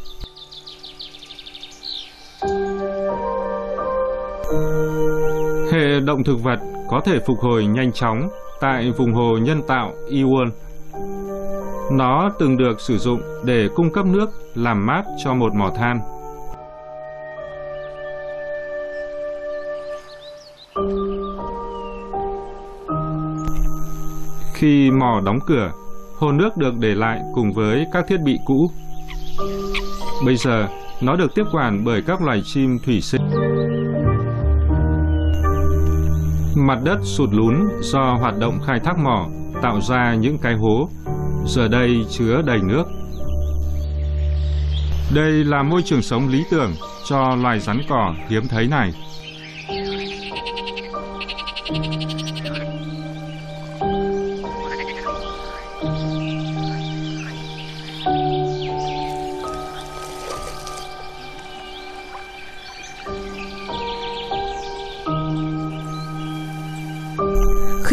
Hệ 5.73 6.01
động 6.01 6.25
thực 6.25 6.43
vật 6.43 6.59
có 6.89 7.01
thể 7.05 7.19
phục 7.27 7.41
hồi 7.41 7.67
nhanh 7.67 7.93
chóng 7.93 8.29
tại 8.61 8.91
vùng 8.91 9.13
hồ 9.13 9.39
nhân 9.43 9.63
tạo 9.69 9.93
Iwon. 10.09 10.51
Nó 11.93 12.31
từng 12.39 12.57
được 12.57 12.81
sử 12.81 12.99
dụng 12.99 13.21
để 13.45 13.69
cung 13.75 13.93
cấp 13.93 14.07
nước 14.07 14.31
làm 14.55 14.87
mát 14.87 15.05
cho 15.25 15.35
một 15.35 15.55
mỏ 15.55 15.71
than. 15.77 16.01
Khi 24.55 24.91
mỏ 24.91 25.21
đóng 25.25 25.39
cửa, 25.47 25.73
hồ 26.19 26.33
nước 26.33 26.57
được 26.57 26.75
để 26.79 26.95
lại 26.95 27.21
cùng 27.35 27.53
với 27.53 27.87
các 27.93 28.05
thiết 28.09 28.21
bị 28.25 28.39
cũ. 28.45 28.71
Bây 30.27 30.37
giờ, 30.37 30.69
nó 31.03 31.17
được 31.17 31.35
tiếp 31.35 31.45
quản 31.53 31.85
bởi 31.85 32.03
các 32.03 32.23
loài 32.23 32.43
chim 32.45 32.79
thủy 32.87 33.01
sinh. 33.01 33.23
Mặt 36.57 36.79
đất 36.85 36.99
sụt 37.03 37.29
lún 37.33 37.55
do 37.81 38.17
hoạt 38.21 38.39
động 38.39 38.59
khai 38.67 38.81
thác 38.85 38.99
mỏ 38.99 39.29
tạo 39.63 39.81
ra 39.81 40.15
những 40.15 40.39
cái 40.39 40.55
hố, 40.55 40.89
giờ 41.47 41.69
đây 41.69 42.05
chứa 42.11 42.43
đầy 42.47 42.59
nước. 42.63 42.85
Đây 45.15 45.33
là 45.45 45.63
môi 45.63 45.83
trường 45.83 46.03
sống 46.03 46.29
lý 46.29 46.45
tưởng 46.51 46.73
cho 47.09 47.37
loài 47.43 47.61
rắn 47.61 47.81
cỏ 47.89 48.15
hiếm 48.29 48.43
thấy 48.49 48.67
này. 48.67 48.93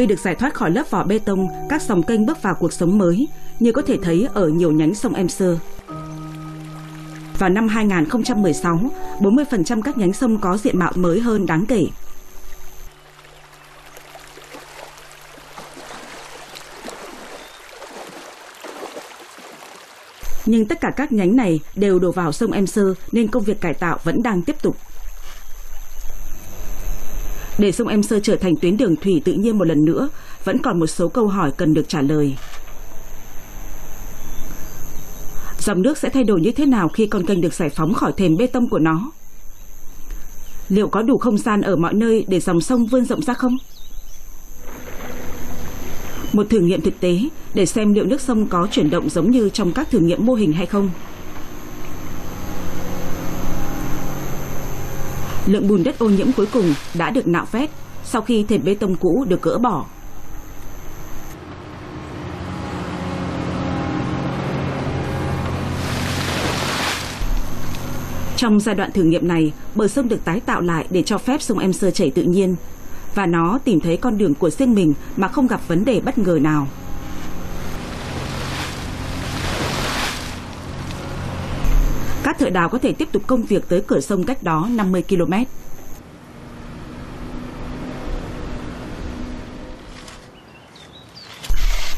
Khi 0.02 0.08
được 0.08 0.20
giải 0.20 0.36
thoát 0.36 0.54
khỏi 0.54 0.72
lớp 0.72 0.84
vỏ 0.89 1.04
bê 1.04 1.20
tông, 1.20 1.47
các 1.70 1.82
dòng 1.82 2.04
kênh 2.04 2.26
bước 2.26 2.41
vào 2.41 2.56
cuộc 2.60 2.74
sống 2.74 2.97
mới, 2.97 3.28
như 3.60 3.72
có 3.72 3.82
thể 3.82 3.97
thấy 4.04 4.28
ở 4.34 4.47
nhiều 4.47 4.72
nhánh 4.72 4.95
sông 4.95 5.14
Emser. 5.14 5.58
Vào 7.38 7.49
năm 7.49 7.68
2016, 7.68 8.80
40% 9.20 9.82
các 9.82 9.97
nhánh 9.97 10.14
sông 10.14 10.38
có 10.38 10.58
diện 10.58 10.80
mạo 10.80 10.91
mới 10.95 11.20
hơn 11.20 11.45
đáng 11.45 11.66
kể. 11.66 11.86
Nhưng 20.45 20.68
tất 20.68 20.82
cả 20.82 20.91
các 20.95 21.12
nhánh 21.12 21.36
này 21.36 21.60
đều 21.76 21.99
đổ 21.99 22.12
vào 22.12 22.32
sông 22.32 22.52
Emser 22.52 22.88
nên 23.12 23.28
công 23.28 23.43
việc 23.43 23.62
cải 23.62 23.74
tạo 23.74 23.99
vẫn 24.04 24.24
đang 24.24 24.41
tiếp 24.41 24.56
tục. 24.62 24.78
Để 27.62 27.72
sông 27.72 27.88
Em 27.88 28.03
Sơ 28.03 28.20
trở 28.20 28.36
thành 28.36 28.55
tuyến 28.55 28.78
đường 28.78 28.95
thủy 28.95 29.22
tự 29.26 29.34
nhiên 29.34 29.57
một 29.57 29.68
lần 29.68 29.86
nữa, 29.86 30.09
vẫn 30.43 30.57
còn 30.57 30.80
một 30.80 30.88
số 30.88 31.07
câu 31.07 31.28
hỏi 31.28 31.51
cần 31.57 31.74
được 31.74 31.89
trả 31.89 32.01
lời. 32.01 32.36
Dòng 35.59 35.82
nước 35.82 35.97
sẽ 35.97 36.09
thay 36.09 36.24
đổi 36.24 36.41
như 36.41 36.51
thế 36.51 36.66
nào 36.66 36.89
khi 36.89 37.07
con 37.07 37.26
kênh 37.26 37.41
được 37.41 37.53
giải 37.53 37.70
phóng 37.70 37.93
khỏi 37.93 38.14
thềm 38.18 38.38
bê 38.38 38.47
tông 38.47 38.70
của 38.70 38.80
nó? 38.80 39.12
Liệu 40.70 40.88
có 40.88 41.01
đủ 41.01 41.18
không 41.18 41.38
gian 41.38 41.62
ở 41.62 41.76
mọi 41.76 41.93
nơi 41.93 42.26
để 42.28 42.39
dòng 42.39 42.62
sông 42.62 42.86
vươn 42.86 43.05
rộng 43.05 43.22
ra 43.22 43.34
không? 43.34 43.57
Một 46.34 46.49
thử 46.49 46.59
nghiệm 46.59 46.82
thực 46.82 46.99
tế 46.99 47.20
để 47.53 47.66
xem 47.66 47.93
liệu 47.93 48.05
nước 48.05 48.22
sông 48.22 48.47
có 48.47 48.68
chuyển 48.72 48.89
động 48.89 49.09
giống 49.09 49.32
như 49.32 49.49
trong 49.49 49.72
các 49.74 49.91
thử 49.91 49.99
nghiệm 49.99 50.26
mô 50.26 50.34
hình 50.34 50.53
hay 50.53 50.66
không. 50.66 50.89
Lượng 55.46 55.68
bùn 55.68 55.84
đất 55.84 56.00
ô 56.00 56.10
nhiễm 56.10 56.32
cuối 56.32 56.46
cùng 56.54 56.74
đã 56.98 57.10
được 57.10 57.28
nạo 57.28 57.46
vét 57.52 57.70
sau 58.04 58.22
khi 58.22 58.46
thềm 58.50 58.62
bê 58.64 58.76
tông 58.76 58.96
cũ 58.96 59.26
được 59.30 59.42
gỡ 59.42 59.58
bỏ. 59.58 59.86
Trong 68.36 68.60
giai 68.60 68.76
đoạn 68.76 68.92
thử 68.92 69.04
nghiệm 69.04 69.28
này, 69.28 69.54
bờ 69.76 69.88
sông 69.88 70.08
được 70.08 70.26
tái 70.26 70.39
tạo 70.39 70.62
lại 70.62 70.88
để 70.89 71.04
cho 71.04 71.18
phép 71.18 71.42
sông 71.42 71.60
Em 71.60 71.74
Sơ 71.74 71.92
chảy 71.92 72.12
tự 72.12 72.24
nhiên 72.24 72.56
và 73.16 73.26
nó 73.26 73.60
tìm 73.66 73.80
thấy 73.80 73.98
con 73.98 74.18
đường 74.18 74.34
của 74.34 74.50
riêng 74.50 74.76
mình 74.76 74.94
mà 75.18 75.28
không 75.28 75.48
gặp 75.48 75.68
vấn 75.68 75.86
đề 75.86 76.02
bất 76.06 76.18
ngờ 76.18 76.39
nào. 76.42 76.68
các 82.32 82.40
thợ 82.40 82.50
đào 82.50 82.70
có 82.70 82.78
thể 82.78 82.94
tiếp 82.94 83.08
tục 83.12 83.24
công 83.28 83.44
việc 83.44 83.70
tới 83.70 83.82
cửa 83.88 84.00
sông 84.00 84.24
cách 84.24 84.44
đó 84.44 84.68
50 84.72 85.04
km. 85.10 85.34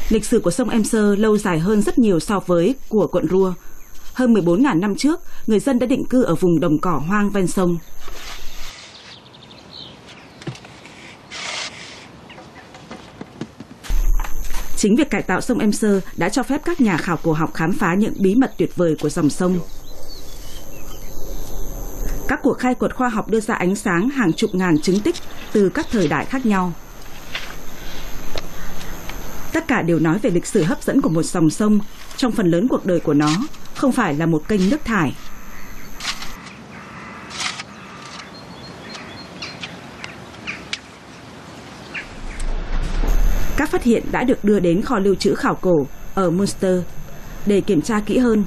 Lịch 0.08 0.24
sử 0.24 0.40
của 0.40 0.50
sông 0.50 0.68
Emser 0.68 1.18
lâu 1.18 1.38
dài 1.38 1.58
hơn 1.58 1.82
rất 1.82 1.98
nhiều 1.98 2.20
so 2.20 2.40
với 2.46 2.74
của 2.88 3.06
quận 3.06 3.28
Rua. 3.28 3.52
Hơn 4.14 4.34
14.000 4.34 4.80
năm 4.80 4.96
trước, 4.96 5.20
người 5.46 5.60
dân 5.60 5.78
đã 5.78 5.86
định 5.86 6.04
cư 6.06 6.22
ở 6.22 6.34
vùng 6.34 6.60
đồng 6.60 6.78
cỏ 6.78 7.02
hoang 7.08 7.30
ven 7.30 7.46
sông. 7.46 7.78
Chính 14.76 14.96
việc 14.96 15.10
cải 15.10 15.22
tạo 15.22 15.40
sông 15.40 15.58
Emser 15.58 16.02
đã 16.16 16.28
cho 16.28 16.42
phép 16.42 16.60
các 16.64 16.80
nhà 16.80 16.96
khảo 16.96 17.18
cổ 17.22 17.32
học 17.32 17.54
khám 17.54 17.72
phá 17.72 17.94
những 17.94 18.14
bí 18.18 18.34
mật 18.34 18.52
tuyệt 18.58 18.76
vời 18.76 18.96
của 19.00 19.08
dòng 19.08 19.30
sông. 19.30 19.60
Các 22.28 22.40
cuộc 22.42 22.58
khai 22.58 22.74
quật 22.74 22.94
khoa 22.94 23.08
học 23.08 23.28
đưa 23.28 23.40
ra 23.40 23.54
ánh 23.54 23.74
sáng 23.74 24.08
hàng 24.08 24.32
chục 24.32 24.54
ngàn 24.54 24.78
chứng 24.78 25.00
tích 25.00 25.14
từ 25.52 25.68
các 25.68 25.86
thời 25.90 26.08
đại 26.08 26.24
khác 26.24 26.46
nhau. 26.46 26.72
Tất 29.52 29.68
cả 29.68 29.82
đều 29.82 29.98
nói 29.98 30.18
về 30.18 30.30
lịch 30.30 30.46
sử 30.46 30.62
hấp 30.62 30.82
dẫn 30.82 31.00
của 31.00 31.08
một 31.08 31.22
dòng 31.22 31.50
sông 31.50 31.78
trong 32.16 32.32
phần 32.32 32.46
lớn 32.46 32.68
cuộc 32.68 32.86
đời 32.86 33.00
của 33.00 33.14
nó, 33.14 33.30
không 33.74 33.92
phải 33.92 34.14
là 34.14 34.26
một 34.26 34.48
kênh 34.48 34.70
nước 34.70 34.84
thải. 34.84 35.14
Các 43.56 43.70
phát 43.70 43.82
hiện 43.82 44.02
đã 44.12 44.22
được 44.24 44.44
đưa 44.44 44.60
đến 44.60 44.82
kho 44.82 44.98
lưu 44.98 45.14
trữ 45.14 45.34
khảo 45.34 45.54
cổ 45.54 45.86
ở 46.14 46.30
Munster 46.30 46.80
để 47.46 47.60
kiểm 47.60 47.82
tra 47.82 48.00
kỹ 48.00 48.18
hơn. 48.18 48.44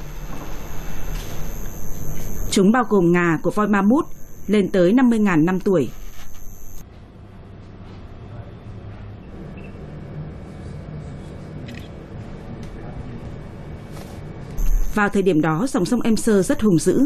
Chúng 2.58 2.72
bao 2.72 2.84
gồm 2.90 3.12
ngà 3.12 3.38
của 3.44 3.52
voi 3.52 3.68
mamut 3.68 4.06
lên 4.48 4.70
tới 4.72 4.94
50.000 4.94 5.46
năm 5.46 5.60
tuổi. 5.60 5.90
Vào 14.96 15.10
thời 15.10 15.22
điểm 15.22 15.42
đó, 15.42 15.68
dòng 15.70 15.86
sông 15.86 16.02
Emser 16.02 16.48
rất 16.48 16.62
hùng 16.62 16.80
dữ. 16.80 17.00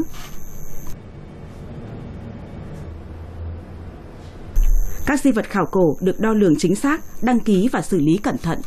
Các 5.06 5.20
di 5.22 5.32
vật 5.32 5.46
khảo 5.50 5.66
cổ 5.72 5.96
được 6.02 6.20
đo 6.20 6.34
lường 6.34 6.54
chính 6.58 6.76
xác, 6.76 7.02
đăng 7.22 7.40
ký 7.40 7.70
và 7.72 7.82
xử 7.82 8.00
lý 8.00 8.18
cẩn 8.24 8.38
thận. 8.38 8.60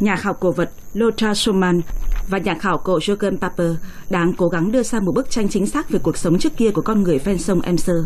Nhà 0.00 0.16
khảo 0.16 0.34
cổ 0.34 0.52
vật 0.52 0.70
Lothar 0.92 1.38
Schumann 1.38 1.80
và 2.28 2.38
nhà 2.38 2.54
khảo 2.60 2.78
cổ 2.78 2.98
Jürgen 2.98 3.38
Paper 3.38 3.70
đang 4.10 4.32
cố 4.32 4.48
gắng 4.48 4.72
đưa 4.72 4.82
ra 4.82 5.00
một 5.00 5.12
bức 5.12 5.30
tranh 5.30 5.48
chính 5.48 5.66
xác 5.66 5.90
về 5.90 5.98
cuộc 6.02 6.16
sống 6.16 6.38
trước 6.38 6.56
kia 6.56 6.70
của 6.70 6.82
con 6.82 7.02
người 7.02 7.18
ven 7.18 7.38
sông 7.38 7.60
Emser. 7.60 7.96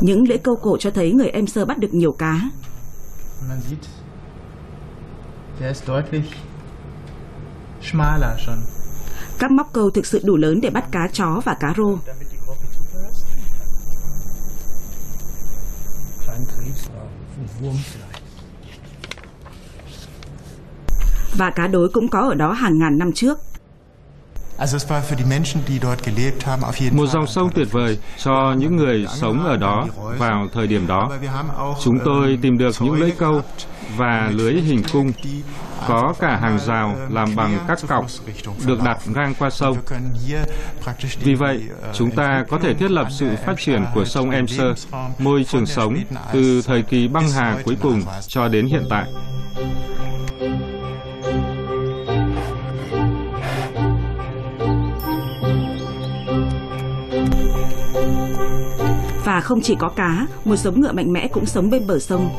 Những 0.00 0.28
lễ 0.28 0.36
câu 0.36 0.56
cổ 0.62 0.76
cho 0.76 0.90
thấy 0.90 1.12
người 1.12 1.28
Emser 1.28 1.66
bắt 1.66 1.78
được 1.78 1.94
nhiều 1.94 2.12
cá. 2.12 2.40
Các 9.38 9.50
móc 9.50 9.72
câu 9.72 9.90
thực 9.90 10.06
sự 10.06 10.20
đủ 10.24 10.36
lớn 10.36 10.60
để 10.60 10.70
bắt 10.70 10.84
cá 10.92 11.08
chó 11.12 11.40
và 11.44 11.56
cá 11.60 11.74
rô. 11.76 11.96
Kleinen 16.26 16.46
Krebs 16.46 16.88
ein 17.38 17.48
Wurm 17.60 17.76
vielleicht. 17.76 18.11
Và 21.36 21.50
cá 21.50 21.66
đối 21.66 21.88
cũng 21.88 22.08
có 22.08 22.20
ở 22.20 22.34
đó 22.34 22.52
hàng 22.52 22.78
ngàn 22.78 22.98
năm 22.98 23.12
trước. 23.12 23.38
Một 26.92 27.06
dòng 27.06 27.26
sông 27.26 27.50
tuyệt 27.54 27.68
vời 27.70 27.98
cho 28.18 28.54
những 28.58 28.76
người 28.76 29.06
sống 29.08 29.44
ở 29.44 29.56
đó 29.56 29.86
vào 30.18 30.46
thời 30.54 30.66
điểm 30.66 30.86
đó. 30.86 31.10
Chúng 31.84 31.98
tôi 32.04 32.28
ähm, 32.28 32.40
tìm 32.40 32.58
được 32.58 32.74
những 32.80 32.94
lưỡi 32.94 33.10
câu 33.10 33.40
và 33.96 34.30
lưới 34.32 34.52
hình 34.52 34.82
cung, 34.92 35.12
có 35.88 36.14
cả 36.20 36.38
hàng 36.42 36.58
rào 36.58 36.96
làm 37.10 37.36
bằng 37.36 37.58
các 37.68 37.78
cọc 37.88 38.06
được 38.66 38.82
đặt 38.84 38.98
ngang 39.14 39.34
qua 39.38 39.50
sông. 39.50 39.76
Vì 41.20 41.34
vậy, 41.34 41.60
äh, 41.82 41.94
chúng 41.94 42.10
ta 42.10 42.44
có 42.48 42.58
thể 42.58 42.74
thiết 42.74 42.90
lập 42.90 43.06
sự 43.10 43.28
phát 43.46 43.54
triển 43.58 43.84
của 43.94 44.04
sông 44.04 44.30
Emser, 44.30 44.86
môi 45.18 45.44
trường 45.44 45.66
sống, 45.66 45.94
từ 46.32 46.62
thời 46.66 46.82
kỳ 46.82 47.08
băng 47.08 47.30
hà 47.30 47.58
cuối 47.64 47.76
cùng 47.82 48.02
cho 48.28 48.48
đến 48.48 48.66
hiện 48.66 48.86
tại. 48.90 49.04
Và 59.32 59.40
không 59.40 59.60
chỉ 59.60 59.74
có 59.74 59.88
cá, 59.88 60.26
một 60.44 60.56
giống 60.56 60.80
ngựa 60.80 60.92
mạnh 60.92 61.12
mẽ 61.12 61.28
cũng 61.28 61.46
sống 61.46 61.70
bên 61.70 61.86
bờ 61.86 61.98
sông. 61.98 62.30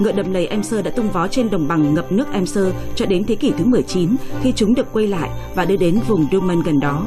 Ngựa 0.00 0.12
đầm 0.12 0.32
lầy 0.32 0.46
Em 0.46 0.62
Sơ 0.62 0.82
đã 0.82 0.90
tung 0.90 1.10
vó 1.10 1.28
trên 1.28 1.50
đồng 1.50 1.68
bằng 1.68 1.94
ngập 1.94 2.12
nước 2.12 2.24
Em 2.32 2.46
Sơ 2.46 2.72
cho 2.94 3.06
đến 3.06 3.24
thế 3.24 3.34
kỷ 3.34 3.52
thứ 3.58 3.64
19 3.64 4.16
khi 4.42 4.52
chúng 4.56 4.74
được 4.74 4.92
quay 4.92 5.06
lại 5.06 5.30
và 5.54 5.64
đưa 5.64 5.76
đến 5.76 6.00
vùng 6.08 6.26
Dumen 6.32 6.62
gần 6.62 6.80
đó. 6.80 7.06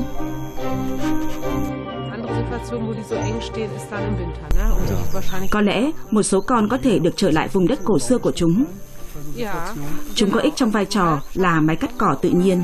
Có 5.52 5.62
lẽ 5.62 5.92
một 6.12 6.24
số 6.24 6.42
con 6.42 6.70
có 6.70 6.78
thể 6.78 7.00
được 7.00 7.14
trở 7.16 7.32
lại 7.32 7.48
vùng 7.48 7.68
đất 7.68 7.80
cổ 7.84 8.00
xưa 8.00 8.18
của 8.18 8.32
chúng. 8.32 8.66
Chúng 10.16 10.32
có 10.32 10.40
ích 10.40 10.56
trong 10.56 10.72
vai 10.72 10.86
trò 10.86 11.22
là 11.34 11.62
máy 11.62 11.76
cắt 11.76 11.92
cỏ 11.98 12.16
tự 12.22 12.30
nhiên. 12.30 12.64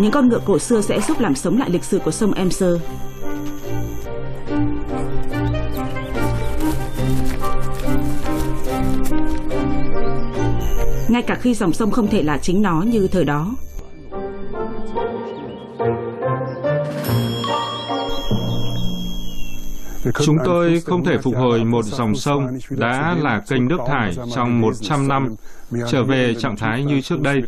Những 0.00 0.12
con 0.12 0.28
ngựa 0.28 0.40
cổ 0.46 0.58
xưa 0.58 0.80
sẽ 0.80 1.00
giúp 1.00 1.20
làm 1.20 1.34
sống 1.34 1.58
lại 1.58 1.70
lịch 1.70 1.84
sử 1.84 1.98
của 1.98 2.10
sông 2.10 2.32
Emser. 2.32 2.74
Ngay 11.08 11.22
cả 11.22 11.34
khi 11.34 11.54
dòng 11.54 11.72
sông 11.72 11.90
không 11.90 12.06
thể 12.06 12.22
là 12.22 12.38
chính 12.38 12.62
nó 12.62 12.82
như 12.82 13.08
thời 13.08 13.24
đó. 13.24 13.54
Chúng 20.24 20.38
tôi 20.44 20.80
không 20.86 21.04
thể 21.04 21.18
phục 21.18 21.36
hồi 21.36 21.64
một 21.64 21.84
dòng 21.84 22.14
sông 22.14 22.46
đã 22.70 23.16
là 23.20 23.42
kênh 23.48 23.68
nước 23.68 23.80
thải 23.86 24.14
trong 24.34 24.60
100 24.60 25.08
năm 25.08 25.34
trở 25.90 26.04
về 26.04 26.34
trạng 26.34 26.56
thái 26.56 26.84
như 26.84 27.00
trước 27.00 27.20
đây. 27.20 27.42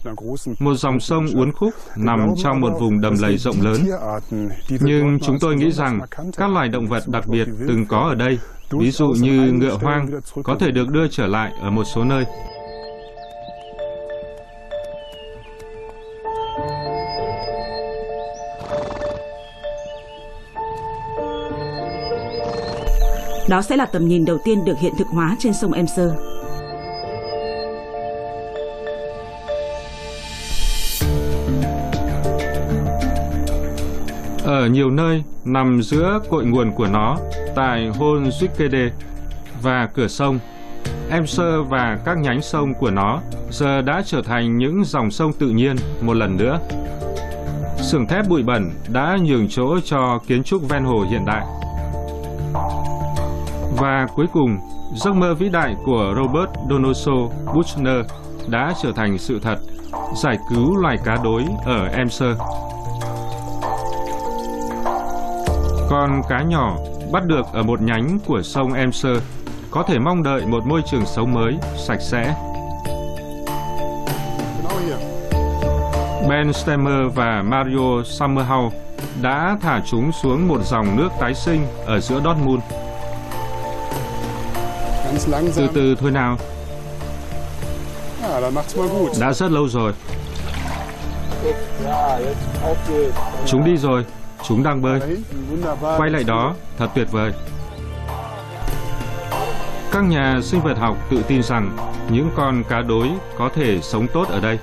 Một 0.59 0.75
dòng 0.75 1.01
sông 1.01 1.27
uốn 1.35 1.53
khúc 1.53 1.75
nằm 1.97 2.35
trong 2.43 2.61
một 2.61 2.73
vùng 2.81 3.01
đầm 3.01 3.15
lầy 3.21 3.37
rộng 3.37 3.57
lớn. 3.61 3.81
Nhưng 4.69 5.19
chúng 5.21 5.39
tôi 5.39 5.57
nghĩ 5.57 5.73
rằng 5.73 6.01
các 6.37 6.51
loài 6.51 6.69
động 6.69 6.87
vật 6.87 7.03
đặc 7.07 7.27
biệt 7.27 7.49
từng 7.69 7.87
có 7.87 7.99
ở 7.99 8.15
đây, 8.15 8.39
ví 8.71 8.91
dụ 8.91 9.09
như 9.09 9.53
ngựa 9.53 9.77
hoang, 9.83 10.09
có 10.43 10.57
thể 10.61 10.71
được 10.71 10.89
đưa 10.89 11.09
trở 11.09 11.27
lại 11.27 11.53
ở 11.63 11.71
một 11.71 11.85
số 11.85 12.05
nơi. 12.05 12.25
Đó 23.53 23.63
sẽ 23.63 23.77
là 23.77 23.87
tầm 23.87 24.09
nhìn 24.09 24.25
đầu 24.25 24.39
tiên 24.45 24.65
được 24.65 24.79
hiện 24.79 24.93
thực 24.99 25.07
hóa 25.07 25.37
trên 25.39 25.53
sông 25.53 25.73
Emser. 25.73 26.11
Ở 34.45 34.67
nhiều 34.67 34.91
nơi 34.91 35.23
nằm 35.45 35.83
giữa 35.83 36.21
cội 36.31 36.45
nguồn 36.45 36.73
của 36.73 36.87
nó 36.87 37.19
tại 37.55 37.89
Hôn 37.89 38.25
Zwickede 38.25 38.91
và 39.63 39.89
cửa 39.95 40.09
sông, 40.09 40.39
Emser 41.11 41.55
và 41.69 41.99
các 42.05 42.19
nhánh 42.19 42.43
sông 42.43 42.75
của 42.75 42.91
nó 42.91 43.21
giờ 43.51 43.83
đã 43.83 44.03
trở 44.07 44.23
thành 44.23 44.59
những 44.59 44.85
dòng 44.85 45.11
sông 45.11 45.33
tự 45.33 45.49
nhiên 45.49 45.77
một 46.01 46.15
lần 46.15 46.37
nữa. 46.37 46.61
Sưởng 47.81 48.07
thép 48.07 48.29
bụi 48.29 48.43
bẩn 48.43 48.71
đã 48.89 49.19
nhường 49.23 49.49
chỗ 49.49 49.81
cho 49.85 50.19
kiến 50.27 50.43
trúc 50.43 50.69
ven 50.69 50.85
hồ 50.85 51.07
hiện 51.11 51.25
đại. 51.27 51.62
Và 53.77 54.07
cuối 54.15 54.27
cùng, 54.33 54.59
giấc 54.95 55.15
mơ 55.15 55.35
vĩ 55.35 55.49
đại 55.49 55.77
của 55.85 56.15
Robert 56.17 56.51
Donoso 56.71 57.13
Buchner 57.55 58.07
đã 58.49 58.73
trở 58.83 58.93
thành 58.93 59.19
sự 59.19 59.41
thật, 59.43 59.59
giải 60.17 60.39
cứu 60.51 60.77
loài 60.77 60.97
cá 61.05 61.17
đối 61.25 61.45
ở 61.65 61.87
Emser. 61.87 62.37
Con 65.91 66.23
cá 66.29 66.43
nhỏ 66.43 66.77
bắt 67.13 67.27
được 67.27 67.47
ở 67.53 67.63
một 67.63 67.83
nhánh 67.83 68.19
của 68.27 68.43
sông 68.43 68.73
Emser 68.73 69.19
có 69.71 69.83
thể 69.83 69.99
mong 69.99 70.23
đợi 70.23 70.47
một 70.47 70.67
môi 70.67 70.83
trường 70.91 71.07
sống 71.07 71.35
mới, 71.35 71.59
sạch 71.77 72.01
sẽ. 72.01 72.35
Ben 76.29 76.53
Stemmer 76.53 77.15
và 77.15 77.43
Mario 77.43 78.03
Summerhouse 78.05 78.77
đã 79.23 79.57
thả 79.61 79.81
chúng 79.91 80.13
xuống 80.13 80.49
một 80.49 80.61
dòng 80.63 80.97
nước 80.97 81.09
tái 81.21 81.35
sinh 81.35 81.67
ở 81.87 82.01
giữa 82.01 82.21
Dortmund. 82.25 82.63
Từ 85.55 85.69
từ 85.75 85.95
thôi 85.95 86.11
nào, 86.11 86.37
đã 89.21 89.33
rất 89.33 89.51
lâu 89.51 89.69
rồi. 89.69 89.93
Chúng 93.47 93.65
đi 93.65 93.77
rồi, 93.77 94.05
chúng 94.49 94.63
đang 94.63 94.83
bơi. 94.83 95.01
Quay 95.99 96.11
lại 96.11 96.25
đó, 96.25 96.55
thật 96.79 96.89
tuyệt 96.95 97.09
vời. 97.11 97.33
Các 99.93 100.05
nhà 100.05 100.41
sinh 100.43 100.61
vật 100.61 100.79
học 100.79 100.97
tự 101.11 101.23
tin 101.29 101.43
rằng 101.43 101.77
những 102.11 102.31
con 102.37 102.65
cá 102.69 102.81
đối 102.81 103.09
có 103.39 103.51
thể 103.55 103.79
sống 103.83 104.07
tốt 104.15 104.29
ở 104.29 104.41
đây. 104.41 104.59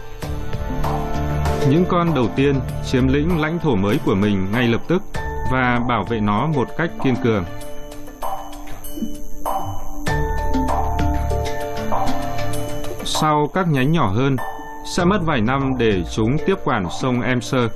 Những 1.69 1.85
con 1.89 2.15
đầu 2.15 2.27
tiên 2.35 2.59
chiếm 2.91 3.07
lĩnh 3.07 3.41
lãnh 3.41 3.59
thổ 3.59 3.75
mới 3.75 3.99
của 4.05 4.15
mình 4.15 4.47
ngay 4.51 4.67
lập 4.67 4.81
tức 4.87 5.03
và 5.51 5.79
bảo 5.87 6.03
vệ 6.03 6.19
nó 6.19 6.47
một 6.47 6.67
cách 6.77 6.89
kiên 7.03 7.15
cường. 7.23 7.45
Sau 13.21 13.49
các 13.53 13.67
nhánh 13.67 13.91
nhỏ 13.91 14.07
hơn, 14.07 14.35
sẽ 14.85 15.05
mất 15.05 15.19
vài 15.25 15.41
năm 15.41 15.73
để 15.77 16.03
chúng 16.15 16.37
tiếp 16.45 16.55
quản 16.63 16.87
sông 17.01 17.21
Emser. 17.21 17.71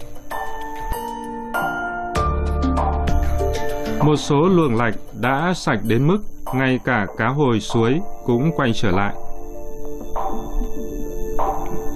Một 4.06 4.16
số 4.16 4.48
luồng 4.48 4.76
lạch 4.76 4.96
đã 5.22 5.54
sạch 5.56 5.80
đến 5.84 6.08
mức 6.08 6.18
ngay 6.56 6.80
cả 6.86 7.08
cá 7.18 7.28
hồi 7.28 7.60
suối 7.60 8.02
cũng 8.26 8.52
quay 8.56 8.72
trở 8.74 8.92
lại. 8.92 9.14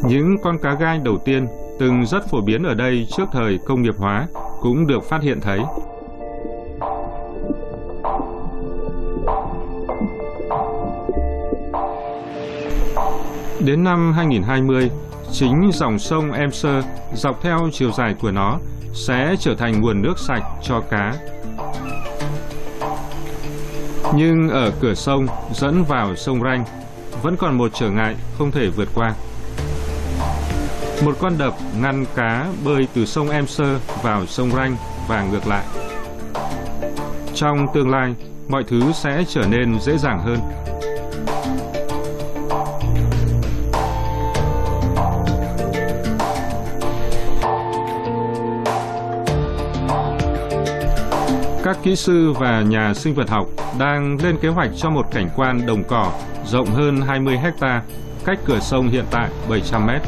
Những 0.03 0.35
con 0.43 0.57
cá 0.63 0.73
gai 0.73 0.99
đầu 0.99 1.17
tiên 1.17 1.47
từng 1.79 2.05
rất 2.05 2.29
phổ 2.29 2.41
biến 2.41 2.63
ở 2.63 2.73
đây 2.73 3.07
trước 3.17 3.25
thời 3.31 3.59
công 3.65 3.81
nghiệp 3.81 3.95
hóa 3.97 4.27
cũng 4.61 4.87
được 4.87 5.03
phát 5.03 5.21
hiện 5.21 5.41
thấy. 5.41 5.59
Đến 13.59 13.83
năm 13.83 14.13
2020, 14.13 14.91
chính 15.31 15.71
dòng 15.73 15.99
sông 15.99 16.31
Emser 16.31 16.85
dọc 17.13 17.41
theo 17.41 17.57
chiều 17.71 17.91
dài 17.91 18.15
của 18.21 18.31
nó 18.31 18.59
sẽ 18.93 19.35
trở 19.39 19.55
thành 19.55 19.81
nguồn 19.81 20.01
nước 20.01 20.19
sạch 20.19 20.43
cho 20.63 20.81
cá. 20.89 21.13
Nhưng 24.15 24.49
ở 24.49 24.71
cửa 24.81 24.93
sông 24.93 25.27
dẫn 25.53 25.83
vào 25.83 26.15
sông 26.15 26.41
Ranh 26.43 26.63
vẫn 27.21 27.37
còn 27.37 27.57
một 27.57 27.71
trở 27.73 27.89
ngại 27.89 28.15
không 28.37 28.51
thể 28.51 28.69
vượt 28.69 28.89
qua. 28.95 29.13
Một 31.05 31.15
con 31.19 31.37
đập 31.37 31.53
ngăn 31.81 32.05
cá 32.15 32.47
bơi 32.65 32.87
từ 32.93 33.05
sông 33.05 33.29
Emser 33.29 33.77
vào 34.03 34.25
sông 34.25 34.51
Ranh 34.51 34.75
và 35.07 35.23
ngược 35.23 35.47
lại. 35.47 35.63
Trong 37.35 37.65
tương 37.73 37.89
lai, 37.89 38.15
mọi 38.49 38.63
thứ 38.67 38.91
sẽ 38.93 39.23
trở 39.27 39.41
nên 39.49 39.79
dễ 39.79 39.97
dàng 39.97 40.19
hơn. 40.19 40.39
Các 51.67 51.77
kỹ 51.83 51.95
sư 51.95 52.31
và 52.31 52.61
nhà 52.61 52.93
sinh 52.93 53.13
vật 53.13 53.29
học 53.29 53.47
đang 53.79 54.17
lên 54.23 54.37
kế 54.41 54.49
hoạch 54.49 54.69
cho 54.77 54.89
một 54.89 55.05
cảnh 55.11 55.29
quan 55.35 55.65
đồng 55.65 55.83
cỏ 55.83 56.11
rộng 56.45 56.67
hơn 56.67 57.01
20 57.01 57.37
hecta 57.37 57.81
cách 58.25 58.39
cửa 58.45 58.59
sông 58.59 58.87
hiện 58.87 59.05
tại 59.11 59.29
700 59.49 59.85
mét. 59.85 60.01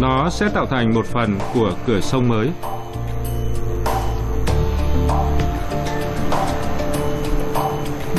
Nó 0.00 0.30
sẽ 0.30 0.48
tạo 0.48 0.66
thành 0.66 0.94
một 0.94 1.06
phần 1.06 1.38
của 1.54 1.72
cửa 1.86 2.00
sông 2.00 2.28
mới. 2.28 2.48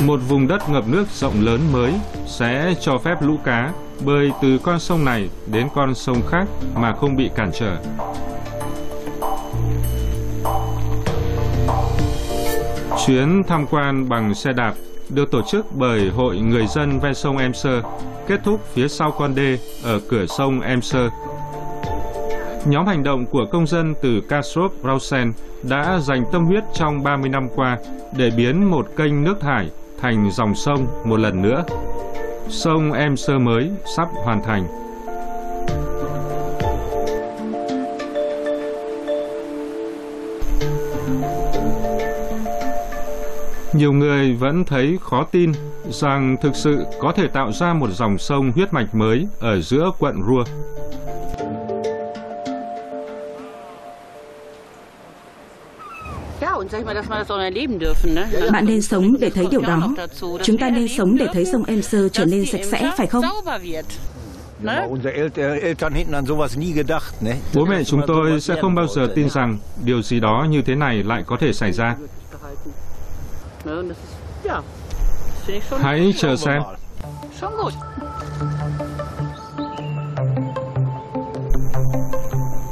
Một 0.06 0.20
vùng 0.28 0.48
đất 0.48 0.68
ngập 0.68 0.88
nước 0.88 1.04
rộng 1.08 1.34
lớn 1.40 1.60
mới 1.72 1.92
sẽ 2.26 2.74
cho 2.80 2.98
phép 2.98 3.22
lũ 3.22 3.36
cá 3.44 3.72
bơi 4.04 4.32
từ 4.42 4.58
con 4.58 4.80
sông 4.80 5.04
này 5.04 5.28
đến 5.46 5.68
con 5.74 5.94
sông 5.94 6.22
khác 6.28 6.48
mà 6.74 6.92
không 6.92 7.16
bị 7.16 7.30
cản 7.36 7.50
trở. 7.54 7.76
Chuyến 13.06 13.42
tham 13.48 13.66
quan 13.70 14.08
bằng 14.08 14.34
xe 14.34 14.52
đạp 14.52 14.74
được 15.08 15.30
tổ 15.30 15.42
chức 15.42 15.66
bởi 15.76 16.10
Hội 16.10 16.38
Người 16.38 16.66
dân 16.66 17.00
ven 17.00 17.14
sông 17.14 17.38
Emser, 17.38 17.84
kết 18.26 18.40
thúc 18.44 18.60
phía 18.74 18.88
sau 18.88 19.12
con 19.18 19.34
đê 19.34 19.58
ở 19.84 20.00
cửa 20.08 20.26
sông 20.26 20.60
Emser. 20.60 21.10
Nhóm 22.66 22.86
hành 22.86 23.02
động 23.02 23.26
của 23.26 23.46
công 23.52 23.66
dân 23.66 23.94
từ 24.02 24.20
Kastrop 24.28 24.72
Rausen 24.84 25.32
đã 25.62 25.98
dành 25.98 26.24
tâm 26.32 26.46
huyết 26.46 26.64
trong 26.74 27.02
30 27.02 27.28
năm 27.28 27.48
qua 27.54 27.78
để 28.16 28.30
biến 28.36 28.70
một 28.70 28.88
kênh 28.96 29.24
nước 29.24 29.40
thải 29.40 29.70
thành 30.00 30.30
dòng 30.30 30.54
sông 30.54 30.86
một 31.04 31.16
lần 31.16 31.42
nữa. 31.42 31.64
Sông 32.48 32.92
Emser 32.92 33.40
mới 33.40 33.70
sắp 33.96 34.08
hoàn 34.24 34.42
thành. 34.42 34.66
Nhiều 43.72 43.92
người 43.92 44.34
vẫn 44.34 44.64
thấy 44.64 44.98
khó 45.02 45.24
tin 45.24 45.52
rằng 45.90 46.36
thực 46.42 46.56
sự 46.56 46.84
có 47.00 47.12
thể 47.12 47.26
tạo 47.26 47.52
ra 47.52 47.74
một 47.74 47.90
dòng 47.90 48.18
sông 48.18 48.52
huyết 48.52 48.72
mạch 48.72 48.94
mới 48.94 49.26
ở 49.40 49.60
giữa 49.60 49.90
quận 49.98 50.22
Ruhr. 50.28 50.48
Ja, 56.40 56.52
und 56.54 56.70
sag 56.72 56.78
ich 56.80 56.86
mal, 56.86 56.94
dass 56.94 57.08
wir 57.10 57.18
das 57.18 57.30
auch 57.30 57.40
erleben 57.40 57.78
dürfen, 57.78 58.14
ne? 58.14 58.50
Bạn 58.52 58.64
nên 58.66 58.82
sống 58.82 59.16
để 59.20 59.30
thấy 59.30 59.46
điều 59.50 59.60
đó. 59.60 59.94
Chúng 60.42 60.58
ta 60.58 60.70
nên 60.70 60.88
sống 60.88 61.16
để 61.16 61.26
thấy 61.32 61.44
sông 61.44 61.64
Emser 61.64 62.12
trở 62.12 62.24
nên 62.24 62.46
sạch 62.46 62.64
sẽ, 62.64 62.92
phải 62.96 63.06
không? 63.06 63.22
Sauber 63.22 63.62
wird. 63.62 63.86
Ne? 64.62 64.86
Unsere 64.88 65.12
El- 65.12 65.60
Eltern 65.62 65.94
hätten 65.94 66.12
an 66.14 66.24
sowas 66.24 66.58
nie 66.60 66.72
gedacht, 66.72 67.22
ne? 67.22 67.36
Bố 67.54 67.64
mẹ 67.64 67.84
chúng 67.84 68.00
tôi 68.06 68.40
sẽ 68.40 68.54
không 68.60 68.74
bao 68.74 68.86
giờ 68.86 69.08
tin 69.14 69.28
rằng 69.28 69.58
điều 69.84 70.02
gì 70.02 70.20
đó 70.20 70.46
như 70.50 70.62
thế 70.62 70.74
này 70.74 71.02
lại 71.02 71.22
có 71.26 71.36
thể 71.40 71.52
xảy 71.52 71.72
ra. 71.72 71.96
Hãy 75.80 76.14
chờ 76.16 76.36
xem. 76.36 76.62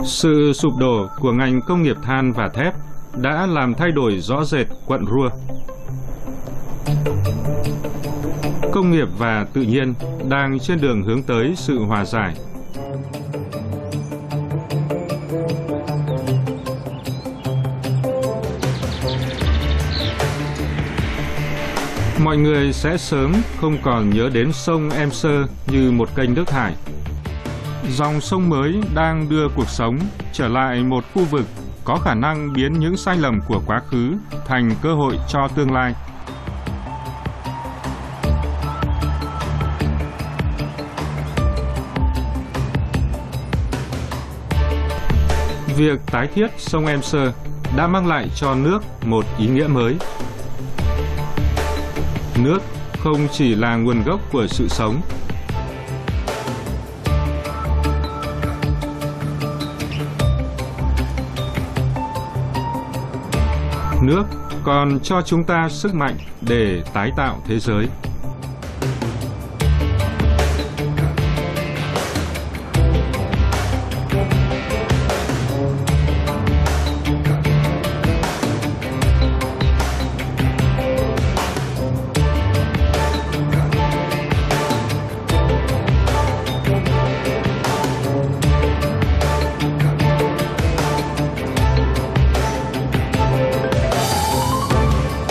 Sự 0.05 0.53
sụp 0.53 0.73
đổ 0.79 1.07
của 1.21 1.33
ngành 1.33 1.61
công 1.67 1.83
nghiệp 1.83 1.97
than 2.03 2.33
và 2.33 2.49
thép 2.55 2.75
đã 3.17 3.47
làm 3.47 3.75
thay 3.75 3.91
đổi 3.91 4.21
rõ 4.21 4.45
rệt 4.45 4.67
quận 4.87 5.05
Ruhr. 5.07 5.33
Công 8.73 8.91
nghiệp 8.91 9.09
và 9.19 9.47
tự 9.53 9.63
nhiên 9.63 9.95
đang 10.29 10.59
trên 10.59 10.81
đường 10.81 11.03
hướng 11.03 11.23
tới 11.23 11.55
sự 11.57 11.79
hòa 11.79 12.05
giải. 12.05 12.35
Mọi 22.25 22.37
người 22.37 22.73
sẽ 22.73 22.97
sớm 22.97 23.33
không 23.61 23.79
còn 23.83 24.11
nhớ 24.11 24.31
đến 24.33 24.53
sông 24.53 24.91
Emser 24.91 25.47
như 25.67 25.91
một 25.91 26.09
kênh 26.17 26.35
nước 26.35 26.47
thải. 26.47 26.75
Dòng 27.91 28.21
sông 28.21 28.49
mới 28.49 28.81
đang 28.95 29.29
đưa 29.29 29.49
cuộc 29.57 29.69
sống 29.69 29.99
trở 30.33 30.49
lại 30.49 30.83
một 30.83 31.05
khu 31.15 31.25
vực 31.25 31.47
có 31.85 31.97
khả 31.97 32.15
năng 32.15 32.53
biến 32.53 32.73
những 32.73 32.97
sai 32.97 33.17
lầm 33.17 33.41
của 33.49 33.63
quá 33.67 33.81
khứ 33.91 34.15
thành 34.47 34.71
cơ 34.83 34.95
hội 34.95 35.19
cho 35.29 35.49
tương 35.49 35.73
lai. 35.73 35.95
Việc 45.77 46.01
tái 46.07 46.29
thiết 46.35 46.47
sông 46.57 46.87
Emser 46.87 47.29
đã 47.77 47.87
mang 47.87 48.07
lại 48.07 48.29
cho 48.35 48.55
nước 48.55 48.83
một 49.07 49.25
ý 49.39 49.47
nghĩa 49.47 49.67
mới. 49.67 49.97
Nước 52.43 52.63
không 52.99 53.29
chỉ 53.33 53.55
là 53.55 53.77
nguồn 53.77 54.03
gốc 54.03 54.21
của 54.33 54.47
sự 54.47 54.69
sống 54.69 55.01
Nước 64.03 64.25
còn 64.65 65.01
cho 65.01 65.23
chúng 65.23 65.45
ta 65.45 65.69
sức 65.69 65.95
mạnh 65.95 66.17
để 66.41 66.83
tái 66.95 67.11
tạo 67.17 67.39
thế 67.47 67.59
giới. 67.59 67.87